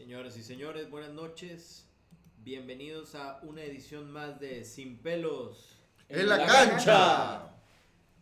[0.00, 1.86] Señoras y señores, buenas noches.
[2.38, 5.78] Bienvenidos a una edición más de Sin pelos.
[6.08, 7.52] En la cancha.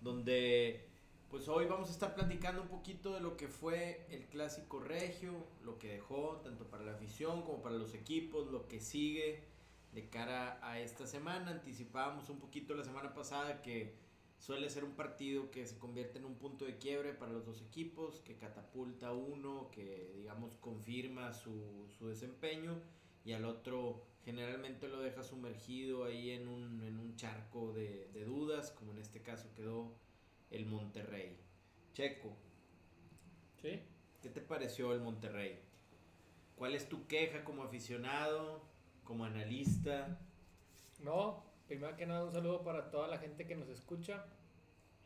[0.01, 0.89] Donde
[1.31, 5.47] pues hoy vamos a estar platicando un poquito de lo que fue el clásico regio,
[5.63, 9.45] lo que dejó tanto para la afición como para los equipos, lo que sigue
[9.93, 11.53] de cara a esta semana.
[11.53, 13.95] Anticipábamos un poquito la semana pasada que
[14.39, 17.61] suele ser un partido que se convierte en un punto de quiebre para los dos
[17.61, 22.81] equipos, que catapulta a uno, que digamos confirma su, su desempeño
[23.25, 28.25] y al otro generalmente lo deja sumergido ahí en un, en un charco de, de
[28.25, 29.95] dudas, como en este caso quedó
[30.51, 31.37] el Monterrey.
[31.95, 32.37] Checo,
[33.61, 33.81] Sí.
[34.23, 35.59] ¿qué te pareció el Monterrey?
[36.57, 38.63] ¿Cuál es tu queja como aficionado,
[39.05, 40.19] como analista?
[41.03, 44.25] No, primero que nada un saludo para toda la gente que nos escucha.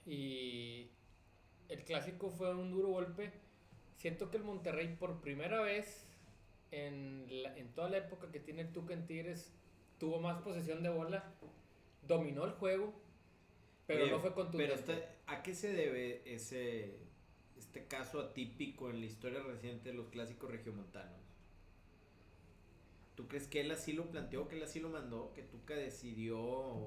[0.06, 0.88] Y
[1.68, 3.32] el clásico fue un duro golpe.
[3.96, 6.04] Siento que el Monterrey por primera vez
[6.72, 9.52] en, la- en toda la época que tiene el Tuca en Tigres
[9.98, 11.32] tuvo más posesión de bola,
[12.08, 12.92] dominó el juego,
[13.86, 14.74] pero Oye, no fue contundente.
[14.84, 16.96] Pero este- ¿a qué se debe ese
[17.56, 21.21] este caso atípico en la historia reciente de los clásicos regiomontanos?
[23.14, 26.38] ¿Tú crees que él así lo planteó, que él así lo mandó, que Tuca decidió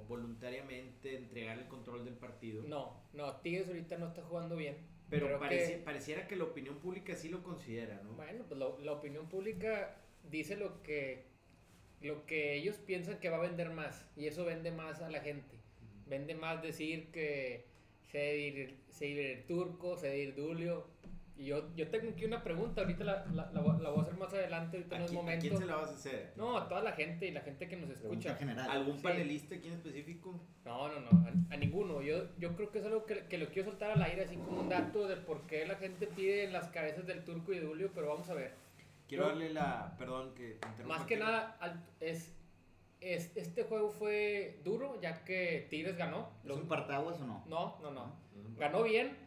[0.07, 2.63] voluntariamente entregar el control del partido?
[2.63, 4.77] No, no, Tigres ahorita no está jugando bien.
[5.09, 8.13] Pero que- pareciera que la opinión pública sí lo considera, ¿no?
[8.13, 9.97] Bueno, pues lo- la opinión pública
[10.31, 11.25] dice lo que,
[12.01, 14.03] lo que ellos piensan que va a vender más.
[14.17, 15.59] Y eso vende más a la gente.
[16.07, 17.65] Vende más decir que
[18.01, 20.87] se debe ir, se debe ir el turco, se debe ir Dulio.
[21.37, 24.01] Y yo, yo tengo aquí una pregunta, ahorita la, la, la voy la voy a
[24.03, 25.41] hacer más adelante, ahorita ¿A, no es quién, a momento.
[25.47, 26.33] quién se la vas a hacer?
[26.37, 28.35] No, a toda la gente y la gente que nos escucha.
[28.35, 28.69] general.
[28.69, 29.03] ¿Algún Sí.
[29.03, 30.39] panelista aquí en específico?
[30.63, 32.01] No, no, no, a, a ninguno.
[32.01, 34.61] Yo, yo creo que es algo que, que lo quiero soltar al aire, así como
[34.61, 37.65] un dato de por qué la gente pide en las cabezas del turco y de
[37.65, 38.53] Dulio, pero vamos a ver.
[39.09, 39.29] Quiero No.
[39.31, 39.93] darle la...
[39.99, 42.33] Perdón que Más que nada, al- es,
[43.01, 46.29] es, este juego fue duro, ya que Tigres ganó.
[46.43, 47.43] ¿Es Lo- un partaguas o no?
[47.45, 48.15] no, no, no.
[48.57, 49.24] Ganó bien.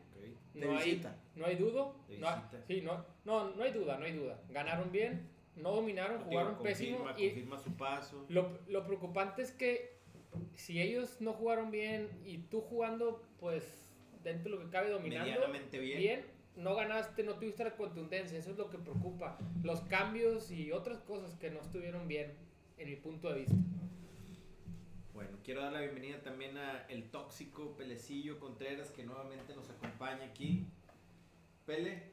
[0.61, 1.03] De no hay,
[1.37, 1.95] no hay dudo.
[2.09, 4.41] De No, hay- sí, no, no, no hay duda, no hay duda.
[4.51, 6.99] Ganaron bien, no dominaron, jugaron confirma, pésimo.
[7.19, 8.25] Y confirma su paso.
[8.29, 9.99] lo, lo preocupante es que
[10.55, 13.65] si ellos no jugaron bien y tú jugando, pues
[14.23, 16.25] dentro de lo que cabe dominando, Medianamente bien.
[16.57, 19.39] no ganaste, no tuviste la contundencia, eso es lo que preocupa.
[19.63, 22.33] Los cambios y otras cosas que no estuvieron bien,
[22.79, 23.55] en mi punto de vista.
[25.19, 30.25] Bueno, quiero dar la bienvenida también a el tóxico Pelecillo Contreras que nuevamente nos acompaña
[30.25, 30.69] aquí.
[31.67, 32.13] Pele,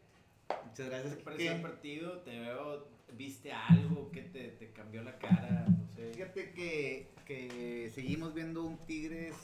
[0.50, 1.14] Muchas ¿qué gracias.
[1.14, 1.52] el ¿Qué?
[1.62, 2.22] partido?
[2.22, 6.14] Te veo, viste algo que te, te cambió la cara, no sé.
[6.16, 9.36] Fíjate que, que seguimos viendo un Tigres,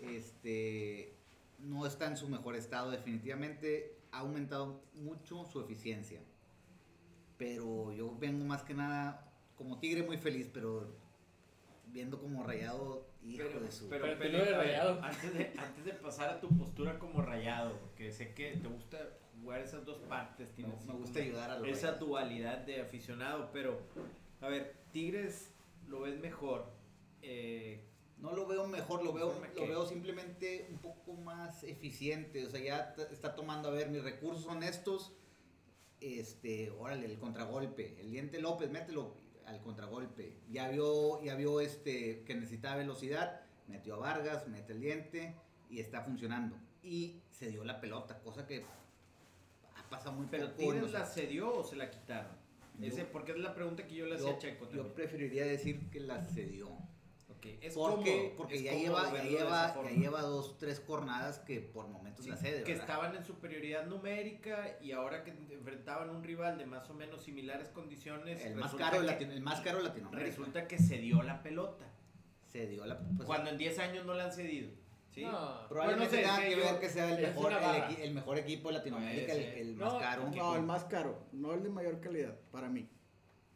[0.00, 1.16] este,
[1.58, 6.20] no está en su mejor estado, definitivamente ha aumentado mucho su eficiencia.
[7.38, 10.94] Pero yo vengo más que nada como Tigre muy feliz, pero
[11.86, 13.88] viendo como rayado, hijo Pero, de su...
[13.88, 15.00] pero, no ver, rayado.
[15.02, 18.98] antes, de, antes de pasar a tu postura como rayado, porque sé que te gusta
[19.40, 23.80] jugar esas dos partes, tienes me gusta ayudar a los esa dualidad de aficionado, pero
[24.40, 25.52] a ver, Tigres
[25.88, 26.66] lo ves mejor.
[27.22, 27.82] Eh,
[28.18, 32.46] No lo veo mejor, lo veo, lo que- veo simplemente un poco más eficiente.
[32.46, 35.12] O sea, ya está tomando, a ver, mis recursos son estos.
[36.00, 38.00] Este, órale, el contragolpe.
[38.00, 39.12] El diente López, mételo
[39.46, 40.36] al contragolpe.
[40.50, 45.34] Ya vio, ya vio este que necesitaba velocidad, metió a Vargas, mete el diente
[45.70, 46.56] y está funcionando.
[46.82, 48.64] Y se dio la pelota, cosa que
[49.74, 50.58] ha pasado muy pero poco.
[50.58, 52.32] Tigres la cedió o se la quitaron.
[52.78, 55.44] Yo- Ese, porque es la pregunta que yo le hacía yo, a Checo yo preferiría
[55.46, 56.68] decir que la cedió.
[57.60, 61.38] Es Porque, cómodo, porque es ya, cómodo lleva, ya, lleva, ya lleva dos, tres jornadas
[61.40, 62.62] que por momentos Sí, la cede.
[62.64, 62.88] que ¿verdad?
[62.88, 67.68] estaban en superioridad numérica y ahora que enfrentaban un rival de más o menos similares
[67.68, 70.26] condiciones, el, más caro de que- Latino- el más caro Latinoamérica.
[70.28, 71.84] resulta que se dio la pelota.
[72.50, 72.98] Cedió la.
[72.98, 74.70] pues, cuando en 10 años no la han cedido.
[75.10, 75.24] ¿sí?
[75.24, 75.66] No.
[75.68, 77.52] probablemente Bueno, no sé, tenga que ver que sea el mejor,
[78.00, 79.58] el, mejor equipo de Latinoamérica, el, ser.
[79.58, 80.30] el No, más caro.
[80.30, 82.88] No, el más caro, no el de mayor calidad, para mí.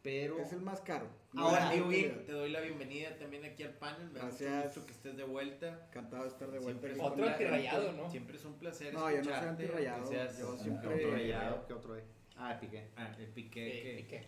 [0.01, 1.07] Pero Es el más caro.
[1.33, 4.09] Ahora, Ahora, te doy la bienvenida también aquí al panel.
[4.11, 4.65] Me Gracias.
[4.65, 5.85] gusto que estés de vuelta.
[5.87, 6.87] Encantado de estar de vuelta.
[6.87, 8.11] Siempre es Otro antirrayado, ¿no?
[8.11, 8.93] Siempre es un placer.
[8.93, 11.65] No, yo no soy antirrayado, yo siempre- otro ¿Qué rayado.
[11.67, 12.03] ¿Qué otro hay?
[12.35, 12.89] Ah, Piqué.
[12.97, 14.27] Ah, el piqué, Sí, que, Piqué.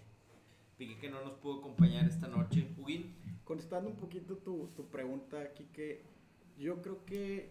[0.77, 2.67] Piqué que no nos pudo acompañar esta noche.
[2.77, 6.03] Huguín, Contestando un poquito tu, tu pregunta aquí, que
[6.57, 7.49] yo creo que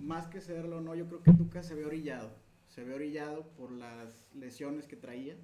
[0.00, 2.32] más que cederlo o no, yo creo que Tuca se ve orillado.
[2.66, 5.36] Se ve orillado por las lesiones que traía.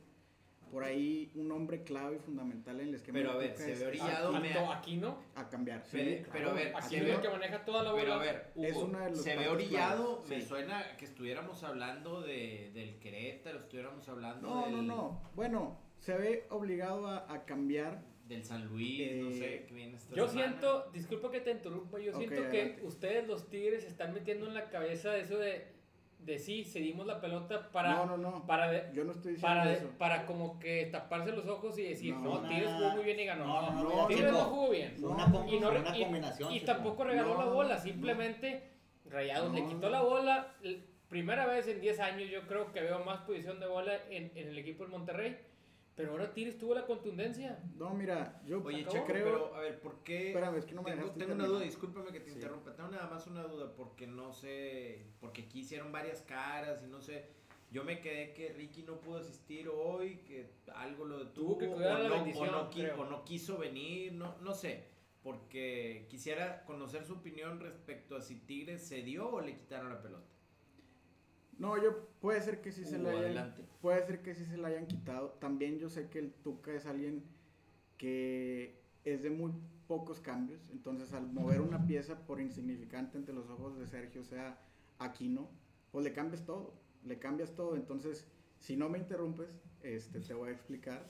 [0.70, 3.86] Por ahí un hombre clave y fundamental en el esquema Pero a ver, se ve
[3.86, 4.34] orillado.
[4.34, 5.18] a- Aquí, no.
[5.34, 5.84] a cambiar.
[5.84, 6.30] sí, Pero- claro.
[6.32, 8.02] pero a ver, Aquí es el que maneja toda la bola.
[8.02, 10.46] Pero a ver, Hugo, Es uno de los se ve orillado, claves, me sí.
[10.48, 14.72] suena que estuviéramos hablando de, del Querétaro, estuviéramos hablando No, del...
[14.74, 15.22] no, no.
[15.34, 18.02] Bueno, se ve obligado a, a cambiar.
[18.26, 20.48] Del San Luis, no Eh, sé, que viene esta Yo semana.
[20.48, 22.80] siento, disculpa que te interrumpa, yo siento adelante.
[22.80, 25.64] que ustedes los Tigres están metiendo en la cabeza eso de,
[26.26, 28.46] de sí, cedimos la pelota para, no, no, no.
[28.46, 29.90] para, de- yo no estoy diciendo para, eso.
[29.96, 33.24] para como que taparse los ojos y decir, No, no, Tigres jugó muy bien y
[33.26, 33.46] ganó.
[33.46, 34.96] No, no, no, No, mira, Tigres no jugó bien.
[34.98, 35.28] Fue una, y
[35.60, 36.52] no fue re- una y- combinación.
[36.52, 36.72] Y Checo.
[36.72, 37.80] tampoco regaló No, la bola, no.
[37.80, 38.70] simplemente
[39.08, 39.90] Rayados le quitó no.
[39.90, 40.54] la bola.
[41.08, 44.48] Primera vez en 10 años yo creo que veo más posición de bola en, en
[44.48, 45.38] el equipo del Monterrey.
[45.96, 47.58] Pero ahora Tigres tuvo la contundencia.
[47.74, 49.24] No, mira, yo Oye, acabó, Checo, creo.
[49.24, 50.28] pero a ver, ¿por qué?
[50.28, 52.34] Espérame, es que no me tengo, tengo una duda, discúlpame que te Sí.
[52.36, 52.74] interrumpa.
[52.76, 57.00] Tengo nada más una duda porque no sé, porque aquí hicieron varias caras y no
[57.00, 57.24] sé.
[57.70, 61.66] Yo me quedé que Ricky no pudo asistir hoy, que algo lo detuvo Tuvo que
[61.68, 63.00] cuidar o, la no, bendición, o, no, creo.
[63.00, 64.84] o no quiso venir, no, no sé.
[65.22, 70.28] Porque quisiera conocer su opinión respecto a si Tigres cedió o le quitaron la pelota.
[71.58, 73.62] No, yo puede ser que sí se Uh, la hayan, adelante.
[73.80, 75.30] puede ser que sí se la hayan quitado.
[75.40, 77.24] También yo sé que el Tuca es alguien
[77.96, 79.52] que es de muy
[79.86, 84.24] pocos cambios, entonces al mover una pieza por insignificante ante los ojos de Sergio, o
[84.24, 84.58] sea,
[84.98, 85.48] Aquino,
[85.92, 86.74] pues le cambias todo,
[87.04, 88.26] le cambias todo, entonces
[88.58, 91.08] si no me interrumpes, este te voy a explicar.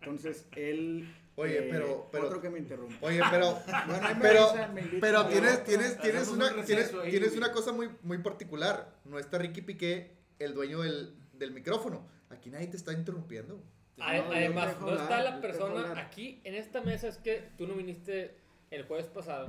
[0.00, 1.08] Entonces él
[1.40, 2.94] Oye, pero- pero- otro que me interrumpa.
[3.06, 4.48] Oye, pero, Bueno, pero,
[5.00, 8.94] pero tienes, tienes, tienes un una, tienes, ahí, tienes una cosa muy, muy particular.
[9.04, 12.06] No está Ricky Piqué, el dueño del, del micrófono.
[12.30, 13.62] Aquí nadie te está interrumpiendo.
[13.98, 17.08] Además, no está la persona aquí en esta mesa.
[17.08, 18.36] Es que tú no viniste
[18.70, 19.48] el jueves pasado.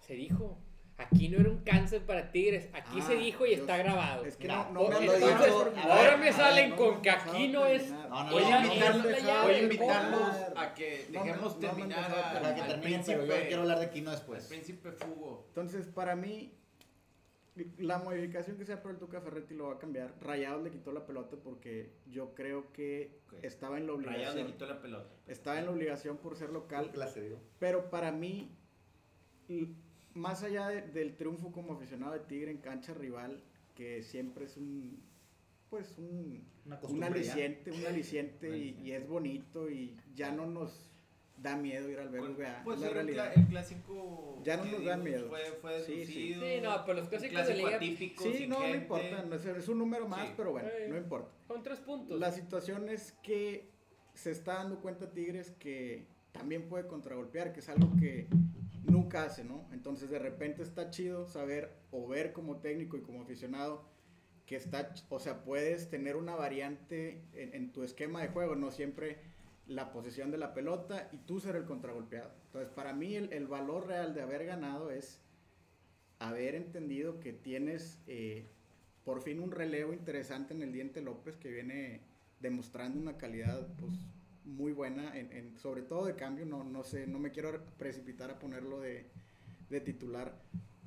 [0.00, 0.58] Se dijo.
[0.98, 2.70] Aquí no era un cáncer para Tigres.
[2.72, 3.60] Aquí Ah, se dijo y Dios.
[3.60, 4.24] está grabado.
[4.24, 5.52] Es que no, no Por- me entonces,
[5.84, 7.90] ahora me salen no con que aquí no es.
[7.90, 10.22] No, no, no, no, no, no, Voy a invitarlos
[10.56, 13.36] a que No me- dejemos no terminar dejado a- Deja que al termine, príncipe, pero
[13.36, 14.46] yo quiero hablar de Quino después.
[14.46, 15.44] príncipe Fugo.
[15.48, 16.54] Entonces, para mí,
[17.78, 20.14] la modificación que sea por el Tuca Ferretti lo va a cambiar.
[20.22, 24.46] Rayados le quitó la pelota porque yo creo que estaba en la Rayados le obligación.
[24.46, 25.10] quitó la pelota.
[25.26, 26.90] Estaba en la obligación por ser local.
[27.58, 28.50] Pero para mí,
[30.16, 33.42] más allá de- del triunfo como aficionado de Tigre en cancha rival,
[33.74, 34.98] que siempre es un,
[35.70, 38.82] pues un, Una un aliciente, un aliciente Un y, aliciente.
[38.82, 40.90] y es bonito y ya no nos
[41.36, 42.62] da miedo ir al BBVA.
[42.64, 43.32] Pues es la realidad.
[43.36, 44.40] el clásico.
[44.42, 45.28] Ya no nos da miedo.
[45.28, 46.34] Fue, fue Sí, sí.
[46.62, 48.22] no, pero los un clásicos de clásico liga atípico.
[48.24, 50.34] Sí, no, no importa, no es, es un número más, Sí.
[50.36, 51.30] pero bueno, no importa.
[51.46, 52.18] son tres puntos.
[52.18, 53.68] La situación es que
[54.14, 58.28] se está dando cuenta Tigres que también puede contragolpear, que es algo que
[58.86, 59.68] nunca hace, ¿no?
[59.72, 63.84] Entonces de repente está chido saber o ver como técnico y como aficionado
[64.46, 69.18] que está, o sea, puedes tener una variante en, tu esquema de juego, no siempre
[69.66, 72.30] la posesión de la pelota y tú ser el contragolpeado.
[72.46, 75.20] Entonces para mí el, el valor real de haber ganado es
[76.20, 78.46] haber entendido que tienes eh,
[79.04, 82.00] por fin un relevo interesante en el Diente López que viene
[82.40, 83.98] demostrando una calidad pues
[84.46, 88.30] muy buena, en, en- sobre todo de cambio, no, no sé, no me quiero precipitar
[88.30, 89.06] a ponerlo de,
[89.68, 90.40] de titular.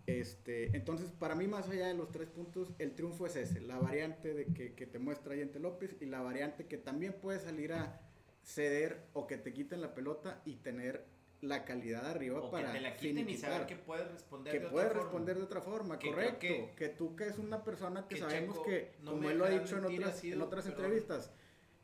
[0.07, 3.77] Este, entonces, para mí, más allá de los tres puntos, el triunfo es ese, la
[3.77, 7.73] variante de que, que te muestra Diente López y la variante que también puede salir
[7.73, 8.01] a
[8.44, 11.06] ceder o que te quiten la pelota y tener
[11.41, 14.59] la calidad arriba O que para te la quiten y saber que puedes responder que
[14.59, 15.03] de otra puede forma.
[15.03, 16.39] responder de otra forma, Que correcto.
[16.39, 19.38] que- Que, tú que es una persona que, que sabemos Checo, que, no como él
[19.38, 20.85] lo ha dicho en otras, sido- en otras perdón.
[20.85, 21.31] entrevistas,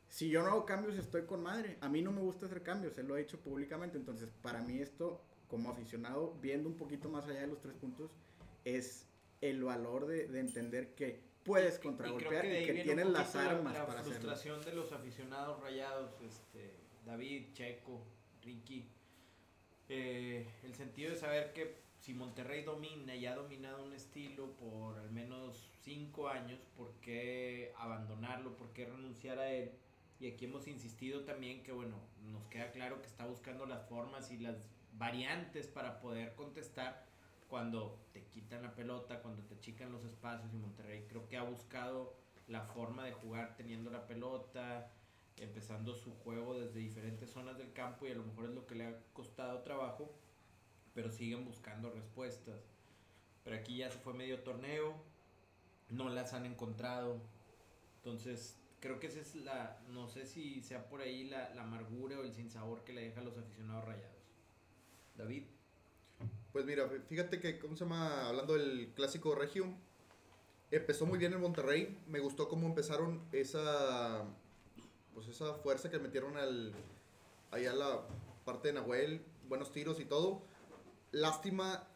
[0.08, 1.76] si yo no hago cambios estoy con madre.
[1.80, 3.96] A mí no me gusta hacer cambios, él lo ha dicho públicamente.
[3.98, 8.10] Entonces, para mí esto, como aficionado, viendo un poquito más allá de los tres puntos,
[8.64, 9.06] es
[9.40, 13.86] el valor de, de entender que puedes contragolpear y que, tienes las la- armas la
[13.86, 14.18] para hacerlo.
[14.20, 16.72] frustración de los aficionados rayados, este,
[17.04, 18.02] David, Checo,
[18.42, 18.88] Ricky.
[19.88, 24.98] Eh, el sentido de saber que si Monterrey domina y ha dominado un estilo por
[24.98, 28.56] al menos cinco años, ¿por qué abandonarlo?
[28.56, 29.70] ¿Por qué renunciar a él?
[30.18, 31.96] Y aquí hemos insistido también que, bueno,
[32.32, 34.56] nos queda claro que está buscando las formas y las
[34.92, 37.04] variantes para poder contestar
[37.48, 41.42] cuando te quitan la pelota, cuando te achican los espacios y Monterrey creo que ha
[41.42, 42.14] buscado
[42.48, 44.90] la forma de jugar teniendo la pelota,
[45.36, 48.74] empezando su juego desde diferentes zonas del campo y a lo mejor es lo que
[48.74, 50.12] le ha costado trabajo,
[50.94, 52.60] pero siguen buscando respuestas.
[53.44, 54.94] Pero aquí ya se fue medio torneo,
[55.90, 57.20] no las han encontrado,
[57.98, 62.18] entonces creo que esa es la, no sé si sea por ahí la, la amargura
[62.18, 64.16] o el sinsabor que le deja a los aficionados rayados.
[65.16, 65.44] David.
[66.52, 68.28] Pues mira, fíjate que, ¿cómo se llama?
[68.28, 69.66] Hablando del clásico regio,
[70.70, 71.98] empezó muy bien el Monterrey.
[72.06, 74.24] Me gustó cómo empezaron esa,
[75.14, 76.72] pues esa fuerza que metieron al,
[77.50, 78.02] allá la
[78.44, 80.42] parte de Nahuel, buenos tiros y todo.
[81.12, 81.86] Lástima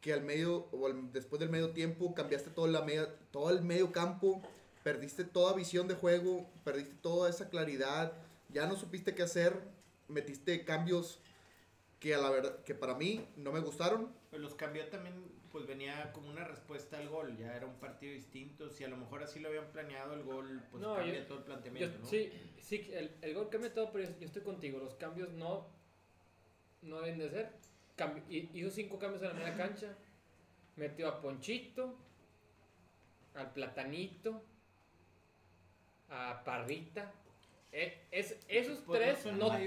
[0.00, 3.62] que al medio, o al- después del medio tiempo, cambiaste todo, la media, todo el
[3.62, 4.42] medio campo,
[4.82, 8.12] perdiste toda visión de juego, perdiste toda esa claridad
[8.48, 9.58] ya no supiste qué hacer,
[10.08, 11.20] metiste cambios
[12.00, 14.12] que a la verdad, que para mí no me gustaron.
[14.28, 15.14] Pues los cambió también,
[15.50, 18.96] pues venía como una respuesta al gol, ya era un partido distinto, si a lo
[18.98, 21.98] mejor así lo habían planeado el gol, pues No, cambia yo- todo el Yo- planteamiento,
[22.00, 22.04] ¿no?
[22.06, 24.78] Sí, sí, el, el gol cambia todo, pero yo, yo estoy contigo.
[24.80, 25.66] Los cambios no,
[26.82, 27.52] no deben de ser.
[27.96, 29.96] Cambi- hizo cinco cambios en la media cancha.
[30.76, 31.96] Metió a Ponchito,
[33.34, 34.42] al Platanito,
[36.12, 37.10] a Parrita.
[37.72, 39.60] Eh, es, esos Pues no tres son no, nomás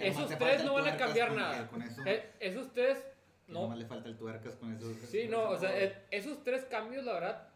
[0.00, 1.68] esos tres no van a cambiar con- nada.
[1.68, 2.98] Con eso, eh, esos tres
[3.46, 3.62] que no.
[3.62, 4.90] nomás le falta el tuercas con eso.
[5.06, 7.48] Sí, no, o sea, eh, esos tres cambios, la verdad,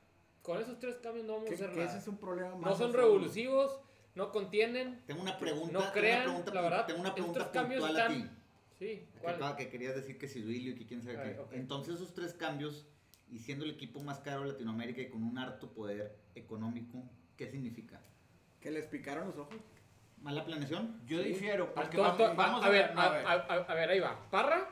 [0.43, 1.89] con esos tres cambios no vamos a Que, hacer que nada.
[1.89, 2.71] ese es un problema más.
[2.71, 3.81] No son revolutivos,
[4.15, 5.03] no contienen.
[5.07, 5.73] Tengo una pregunta.
[5.73, 8.15] No tengo una crean, pregunta, la verdad, Tengo una pregunta puntual a ti.
[8.15, 8.45] están-
[8.79, 9.35] Sí, Que, ¿cuál?
[9.37, 11.23] acaba- que querías decir que Silvilio y que quién sabe qué.
[11.23, 11.53] ver, ok.
[11.55, 12.87] Entonces esos tres cambios
[13.31, 17.03] y siendo el equipo más caro de Latinoamérica y con un harto poder económico,
[17.39, 18.03] ¿qué significa?
[18.65, 19.55] Que les picaron los ojos.
[20.23, 20.99] ¿Mala planeación?
[21.07, 24.19] Yo difiero, Ah, porque to- vamos, vamos a, ver, a, a- a ver, ahí va.
[24.31, 24.67] Parra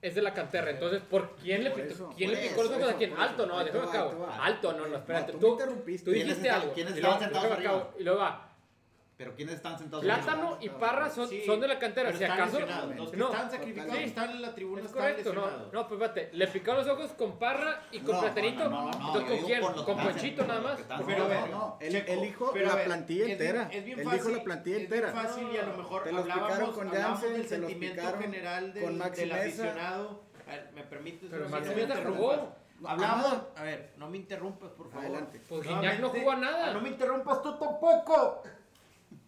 [0.00, 2.60] es de la cantera, entonces, ¿por quién le, Por picó- eso, quién por le picó
[2.62, 3.12] eso, los ojos a quién?
[3.16, 4.26] Alto, no, déjame acabo.
[4.40, 5.32] Alto, no, no, espérate.
[5.34, 6.72] tú tú, tú ¿Quiénes dijiste algo.
[6.72, 7.88] quiénes estaban sentados arriba?
[8.00, 8.51] Y luego va.
[9.22, 10.04] ¿Pero quiénes están sentados?
[10.04, 12.10] Plátano y Parra son, Sí, son de la cantera.
[12.12, 12.58] Si están acaso.
[12.58, 14.04] Los que no, están sacrificados, totalmente.
[14.08, 15.72] están en la tribuna, Es están correcto, no, lesionados.
[15.72, 18.64] no, pues espérate, le picaron los ojos con Parra y con No, Platanito.
[18.68, 19.60] no, no, no, no, ¿con quién?
[19.62, 20.80] con están Ponchito nada más.
[20.80, 23.40] están Pero a ver, no, no, él, Checo, él dijo la ver, plantilla es bien-
[23.40, 23.68] entera.
[23.70, 25.12] es bien él fácil, dijo la plantilla es entera.
[25.12, 28.20] bien fácil y a lo mejor Te los picaron con del te los sentimiento picaron
[28.20, 30.22] general del, con del aficionado.
[30.48, 31.30] A ver, ¿Me permites?
[31.30, 32.20] Pero No, Maxi no me Mesa interrumpas.
[32.40, 32.62] jugó.
[32.84, 35.04] Hablamos, a ver, no me interrumpas, por favor.
[35.06, 35.40] Adelante.
[35.48, 36.66] Pues Guiñac no jugó a nada.
[36.66, 38.42] Ah, No me interrumpas tú tampoco.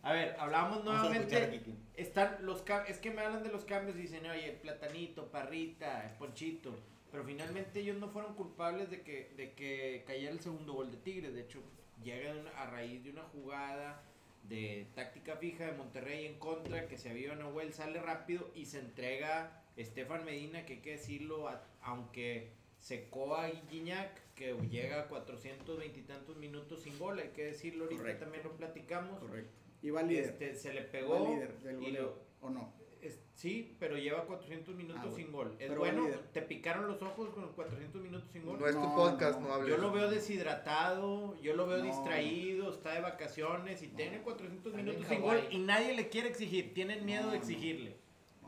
[0.02, 0.46] A ver, a
[0.84, 1.62] nuevamente.
[1.96, 6.08] Están los es que me hablan de los cambios y dicen, oye, el platanito, parrita,
[6.10, 6.74] el ponchito.
[7.10, 10.96] Pero finalmente ellos no fueron culpables de que, de que cayera el segundo gol de
[10.96, 11.34] Tigres.
[11.34, 11.60] De hecho,
[12.02, 14.02] llega de una- a raíz de una jugada
[14.48, 18.80] de táctica fija de Monterrey en contra, que se había Nahuel, sale rápido y se
[18.80, 25.08] entrega Estefan Medina, que hay que decirlo, a- aunque secó a Guiñac, que llega a
[25.08, 28.24] 420 y tantos minutos sin gol, hay que decirlo, ahorita Correcto.
[28.24, 29.20] también lo platicamos.
[29.20, 29.63] Correcto.
[29.84, 30.24] Y va líder.
[30.24, 32.02] Este, se le pegó líder del y goleo,
[32.40, 32.72] lo, ¿O no?
[33.02, 35.16] es- sí, pero lleva 400 minutos Ah, bueno.
[35.16, 35.56] sin gol.
[35.58, 38.58] Es Pero bueno, te picaron los ojos con los 400 minutos sin gol.
[38.58, 39.48] No es tu No, podcast, no.
[39.48, 39.70] no, hables.
[39.70, 41.84] Yo lo veo deshidratado, yo lo veo No.
[41.84, 46.28] distraído, está de vacaciones y tiene 400 Está minutos sin gol y nadie le quiere
[46.28, 47.42] exigir, tienen miedo No, de no.
[47.42, 47.96] exigirle.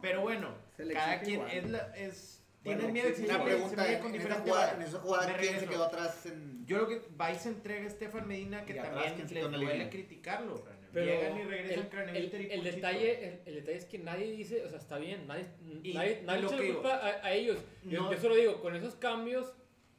[0.00, 0.55] Pero bueno,
[0.93, 1.50] cada quien igual.
[1.52, 4.35] es la es Bueno, tienen miedo de sí, Una exigirle, pregunta, en, con en esa
[4.40, 6.66] jugada, en esa jugada ¿quién se quedó atrás en...?
[6.66, 9.59] Yo creo que Vice entrega a Estefan Medina que Y también ¿quién se le la
[9.59, 10.64] duele criticarlo.
[10.97, 13.99] Pero Llegan y el, regresan el- Craneviter y el detalle, el, el detalle es que
[13.99, 15.45] nadie dice, o sea, está bien, nadie,
[15.83, 17.59] Y- nadie, nadie lo que culpa a, a ellos.
[17.85, 19.53] Yo, no- yo solo digo, con esos cambios,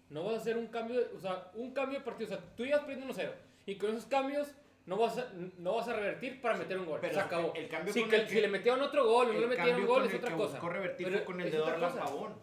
[0.10, 2.66] no vas a hacer un cambio, o sea, un cambio de partido, o sea, tú
[2.66, 3.30] ibas perdiendo 1-0,
[3.68, 4.48] y con esos cambios
[4.88, 7.54] no vas a, no vas a revertir para meter un gol, Pero se acabó.
[7.56, 9.86] el cambio si, que- el que- si le metieron otro gol no El le metieron
[9.86, 10.60] gol es el otra cosa.
[10.68, 12.04] revertir Pero con el es de otra Dorlan cosa.
[12.06, 12.34] Pavón.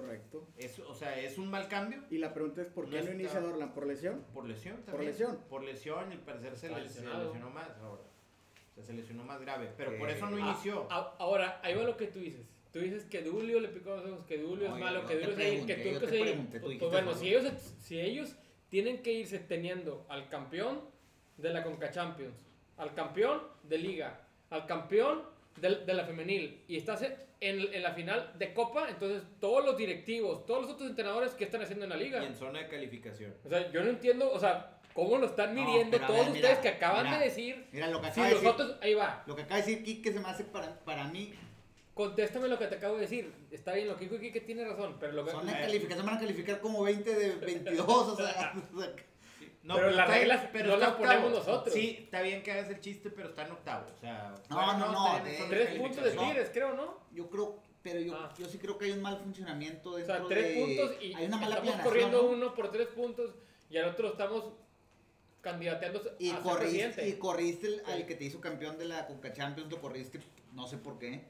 [0.00, 0.46] Correcto.
[0.56, 3.02] Es, o sea, es un mal cambio Y la pregunta es: ¿por No qué no,
[3.02, 3.72] está- inicia Dorlan?
[3.74, 4.24] ¿Por lesión?
[4.32, 4.96] por lesión también.
[4.96, 5.38] Por lesión.
[5.50, 7.24] Por lesión y al parecer se, le- se lesionado.
[7.24, 8.02] lesionó más ahora.
[8.02, 9.70] O sea, se lesionó más grave.
[9.76, 10.86] Pero por Eh, eso no Ah, inició.
[10.90, 12.46] ah, ahora, ahí va lo que tú dices.
[12.72, 15.14] Tú dices que Dulio le picó los ojos, que Dulio No, es malo, yo que
[15.16, 17.14] te Dulio es ahí, que yo tú te que se pregunté, tú Pues dijiste bueno,
[17.14, 18.36] si ellos, si ellos
[18.68, 20.82] tienen que irse teniendo al campeón
[21.38, 25.22] de la Conca Champions, al campeón de Liga, al campeón
[25.60, 30.46] de, la femenil, y estás en, en la final de Copa, entonces todos los directivos,
[30.46, 32.22] todos los otros entrenadores que están haciendo en la Liga.
[32.22, 33.34] Y en zona de calificación.
[33.44, 36.60] O sea, yo no entiendo, o sea, cómo lo están midiendo todos ver, ustedes mira,
[36.60, 37.18] que acaban mira.
[37.18, 37.66] de decir.
[37.72, 38.48] Mira, lo que Si de decir...
[38.48, 39.22] otros, ahí va.
[39.26, 41.32] Lo que acaba de decir Kike se me hace para, para mí...
[41.94, 43.32] Contéstame lo que te acabo de decir.
[43.50, 45.32] Está bien, lo que dijo Kike tiene razón, pero lo que.
[45.32, 45.56] Son de eh.
[45.62, 48.54] calificación, van a calificar como 20 de 22, o sea...
[49.62, 50.98] o No, Pero las está- reglas no está las octavo.
[50.98, 51.74] ponemos nosotros.
[51.74, 53.86] Sí, está bien que hagas el chiste, pero está en octavo.
[53.94, 56.10] O sea, No, no, no, está de- de Tres puntos de.
[56.12, 56.98] Tigres, creo, ¿no?
[57.12, 58.32] Yo creo, pero yo, Ah.
[58.38, 60.54] yo sí creo que hay un mal funcionamiento O dentro sea, tres de...
[60.64, 62.28] puntos y hay una mala estamos corriendo ¿no?
[62.28, 63.34] uno por tres puntos
[63.70, 64.44] y al otro lo estamos
[65.40, 67.08] candidateando Y a corriste, presidente.
[67.08, 70.20] y corriste el- al que te hizo campeón de la Conca Champions, lo corriste,
[70.52, 71.24] no sé por qué.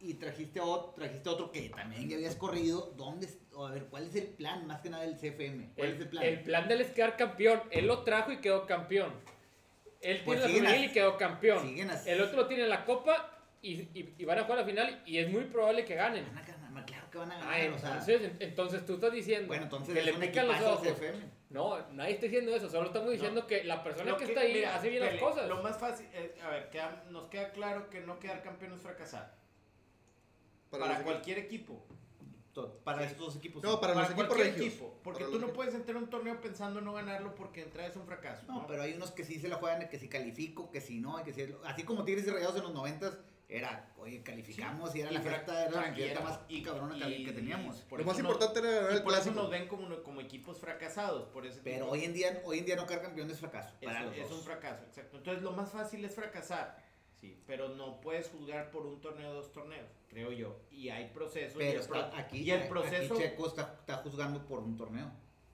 [0.00, 2.92] Y trajiste otro, trajiste otro que también ya habías corrido.
[2.96, 3.26] ¿Dónde?
[3.26, 4.66] es- o a ver, ¿cuál es el plan?
[4.68, 5.70] Más que nada el CFM.
[5.74, 6.24] ¿Cuál el, es el plan?
[6.24, 7.60] el plan de él es quedar campeón.
[7.72, 9.12] Él lo trajo y quedó campeón.
[10.00, 11.74] Él Pues tiene la así- y quedó campeón.
[12.06, 15.02] El otro lo tiene en la copa y, y- y van a jugar la final
[15.04, 16.24] y es muy probable que ganen.
[16.26, 17.52] Van a ganar, claro que van a ganar.
[17.52, 20.46] Ah, o sea, entonces, en- entonces tú estás diciendo bueno, entonces que es le pican
[20.46, 20.86] los ojos.
[20.86, 21.18] CFM.
[21.50, 24.52] No, nadie está diciendo eso, solo estamos diciendo que la persona Lo que, está ahí
[24.54, 25.48] mira, hace bien las cosas.
[25.48, 28.80] Lo más fácil, eh, a ver, queda- nos queda claro que no quedar campeón es
[28.82, 29.34] fracasar.
[30.70, 31.84] Para, cualquier equipo.
[32.84, 33.04] Para Sí.
[33.06, 33.62] estos dos equipos.
[33.62, 33.78] No, sí.
[33.80, 34.56] para los equipos regios.
[34.66, 37.88] equipo, porque Para tú no puedes entrar a un torneo pensando no ganarlo porque entrar
[37.90, 38.44] es un fracaso.
[38.46, 41.22] No, pero hay unos que sí se la juegan, que si califico, que si no,
[41.24, 41.46] que si...
[41.64, 43.18] Así como Tigres y Rayados en los noventas,
[43.50, 47.24] era, oye, calificamos y era la fiesta, era la fiesta más y- cabrona que, y-
[47.24, 47.76] que teníamos.
[47.82, 49.34] por Lo más no- importante era ganar el por eso clásico.
[49.42, 51.28] nos ven como, como equipos fracasados.
[51.28, 53.74] Por ese Pero hoy en día, hoy en día no quedar campeón es fracaso.
[53.80, 54.38] es, Para los es dos.
[54.40, 55.16] un fracaso, exacto.
[55.16, 56.76] Entonces lo más fácil es fracasar,
[57.20, 60.56] sí, pero no puedes juzgar por un torneo o dos torneos, creo yo.
[60.70, 61.56] Y hay procesos.
[61.56, 63.16] y Pero el pro- está- aquí, y el aquí proceso.
[63.16, 65.10] Checo está, está juzgando por un torneo.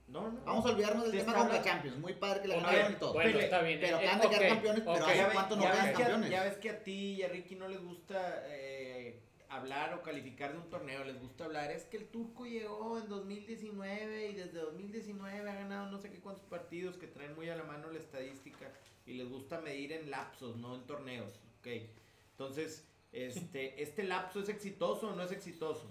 [0.06, 0.40] No, no.
[0.44, 1.98] Vamos a olvidarnos del Te tema con la Champions.
[1.98, 3.12] Muy padre que la ganaron y todo.
[3.14, 3.80] Bueno, Pele, está bien.
[3.80, 6.30] pero eh, acaban de quedar ok, campeones, pero hace cuánto no a- campeones.
[6.30, 10.52] ya ves que a ti y a Ricky no les gusta eh, hablar o calificar
[10.52, 11.70] de un torneo, les gusta hablar.
[11.70, 16.20] Es que el turco llegó en 2019 y desde 2019 ha ganado no sé qué
[16.20, 18.70] cuántos partidos que traen muy a la mano la estadística
[19.06, 21.40] y les gusta medir en lapsos, no en torneos.
[21.64, 21.88] Ok,
[22.32, 25.88] entonces, este, ¿este lapso es exitoso o no es exitoso?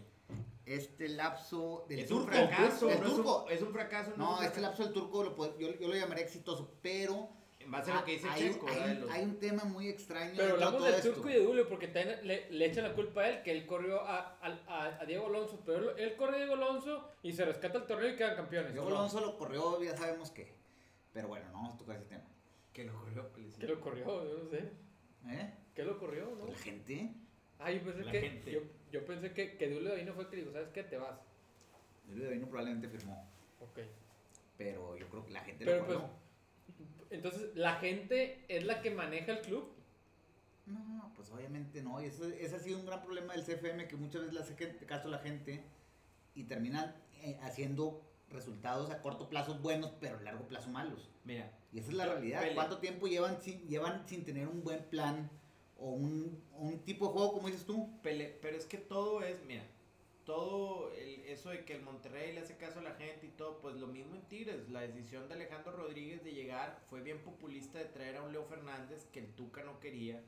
[0.66, 2.32] Este lapso del es un turco.
[2.32, 3.50] fracaso, del no es un- turco.
[3.50, 4.14] es un, fracaso.
[4.16, 4.62] No, es un este fracaso.
[4.62, 8.06] lapso del turco lo puedo- yo, yo lo llamaría exitoso, pero En base a lo
[8.06, 10.34] que dice hay, Checo, hay un- los- hay un tema muy extraño.
[10.38, 11.02] Pero hablamos del.
[11.02, 13.66] Turco y de Julio porque también le, le echan la culpa a él, que él
[13.66, 17.34] corrió a, a, a- a Diego Alonso, pero él, él corre a Diego Alonso y
[17.34, 18.74] se rescata el torneo y quedan campeones.
[18.74, 18.98] Diego ¿o no?
[18.98, 20.54] Alonso lo corrió, ya sabemos que.
[21.14, 22.24] Pero bueno, no vamos a tocar ese tema.
[22.72, 23.60] Que lo corrió policía.
[23.60, 24.06] ¿Qué lo corrió?
[24.06, 24.72] Yo no sé.
[25.28, 25.54] ¿Eh?
[25.76, 26.36] ¿Qué lo corrió?
[26.38, 26.48] No?
[26.48, 27.14] La gente.
[27.60, 28.52] Ah, yo pensé La que, gente.
[28.52, 28.62] yo,
[28.92, 30.84] yo pensé que, que Julio Davino fue el que dijo, ¿sabes qué?
[30.84, 31.20] Te vas.
[32.08, 33.28] Julio Davino probablemente firmó.
[33.60, 33.80] Ok.
[34.58, 36.00] Pero yo creo que la gente Pero lo pues,
[37.10, 39.72] entonces, ¿la gente es la que maneja el club?
[40.66, 42.02] No, pues obviamente no.
[42.02, 44.86] Y ese, ese ha sido un gran problema del CFM que muchas veces le hace
[44.86, 45.64] caso a la gente
[46.34, 51.12] y terminan eh, haciendo resultados a corto plazo buenos, pero a largo plazo malos.
[51.24, 52.44] Mira, Y esa es la realidad.
[52.56, 55.30] ¿Cuánto tiempo llevan sin, llevan sin tener un buen plan
[55.78, 57.90] o un, un tipo de juego, como dices tú?
[58.02, 59.64] Pero es que todo es, mira,
[60.26, 63.60] todo el- eso de que el Monterrey le hace caso a la gente y todo,
[63.60, 64.70] pues lo mismo en Tigres.
[64.70, 68.46] La decisión de Alejandro Rodríguez de llegar fue bien populista de traer a un Leo
[68.46, 70.22] Fernández que el Tuca no quería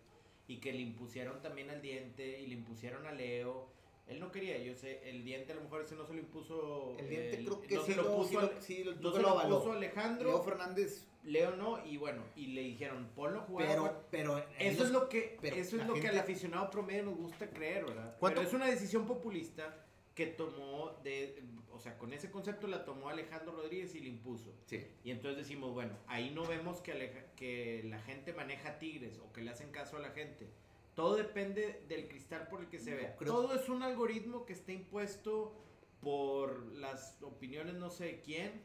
[0.47, 3.67] y que le impusieron también al diente y le impusieron a Leo.
[4.07, 6.95] Él no quería, yo sé, el diente a lo mejor ese no se lo impuso.
[6.99, 8.95] El diente el- creo que no sí se lo puso, sí al- lo, sí lo-
[8.95, 9.59] no se lo lo avaló.
[9.59, 13.67] puso Alejandro, Leo Fernández, Leo no, y bueno, y le dijeron, ponlo a jugar.
[13.67, 17.17] pero, pero Eso es lo que, pero eso es lo que al aficionado promedio nos
[17.17, 18.15] gusta creer, ¿verdad?
[18.19, 19.81] ¿Cuánto- Pero es una decisión populista
[20.13, 24.53] que tomó de, o sea, con ese concepto la tomó Alejandro Rodríguez y le impuso.
[24.65, 24.85] Sí.
[25.03, 29.33] Y entonces decimos, bueno, ahí no vemos que, Aleja- que la gente maneja tigres o
[29.33, 30.47] que le hacen caso a la gente.
[30.95, 33.15] Todo depende del cristal por el que se No, vea.
[33.17, 35.53] creo- Todo es un algoritmo que está impuesto
[36.01, 38.61] por las opiniones no sé de quién,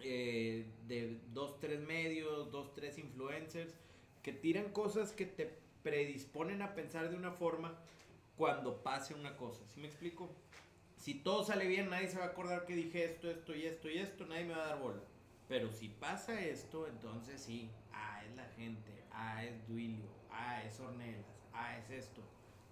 [0.00, 3.74] eh, de dos, tres medios, dos, tres influencers,
[4.22, 7.78] que tiran cosas que te predisponen a pensar de una forma
[8.36, 9.64] cuando pase una cosa.
[9.68, 10.30] ¿Sí me explico?
[10.96, 13.88] Si todo sale bien, nadie se va a acordar que dije esto, esto y esto
[13.88, 15.02] y esto, nadie me va a dar bola.
[15.48, 20.78] Pero si pasa esto, entonces sí, ah, es la gente, ah, es Duilio, ah, es
[20.80, 22.22] Ornelas, ah, es esto.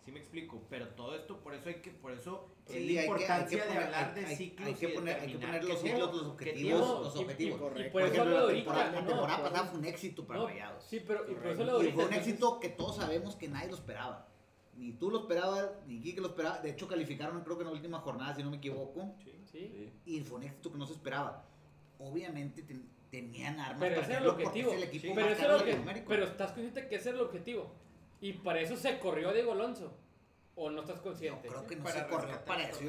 [0.04, 0.62] ¿Sí me explico?
[0.70, 3.06] Pero todo esto, por eso hay que, por eso Sí, es hay que- la hay
[3.06, 5.64] que importancia poner- de hablar de hay- ciclos hay que y poner- hay que poner
[5.64, 7.60] los ciclos, los objetivos, los objetivos.
[7.60, 8.54] por ejemplo, la ahorita.
[8.56, 10.84] temporada, la no, temporada por- pasada fue un éxito para no, Rayados.
[10.84, 11.94] Sí, pero y por eso lo Y ahorita.
[11.94, 14.26] fue un éxito que todos sabemos que nadie lo esperaba.
[14.76, 16.58] Ni tú lo esperabas, ni Kike lo esperaba.
[16.60, 19.14] De hecho, calificaron creo que en la última jornada, si no me equivoco.
[19.52, 19.92] Sí.
[20.06, 21.44] Y fue un éxito que no se esperaba.
[21.98, 24.70] Obviamente ten- tenían armas Pero para ese el hacerlo porque objetivo.
[24.70, 27.24] es el equipo Sí, más pero, caro que- pero estás consciente que ese era el
[27.24, 27.70] objetivo.
[28.20, 29.96] Y para eso se corrió a Diego Alonso.
[30.56, 31.48] ¿O no estás consciente?
[31.48, 32.80] creo que no Para se corrió para eso.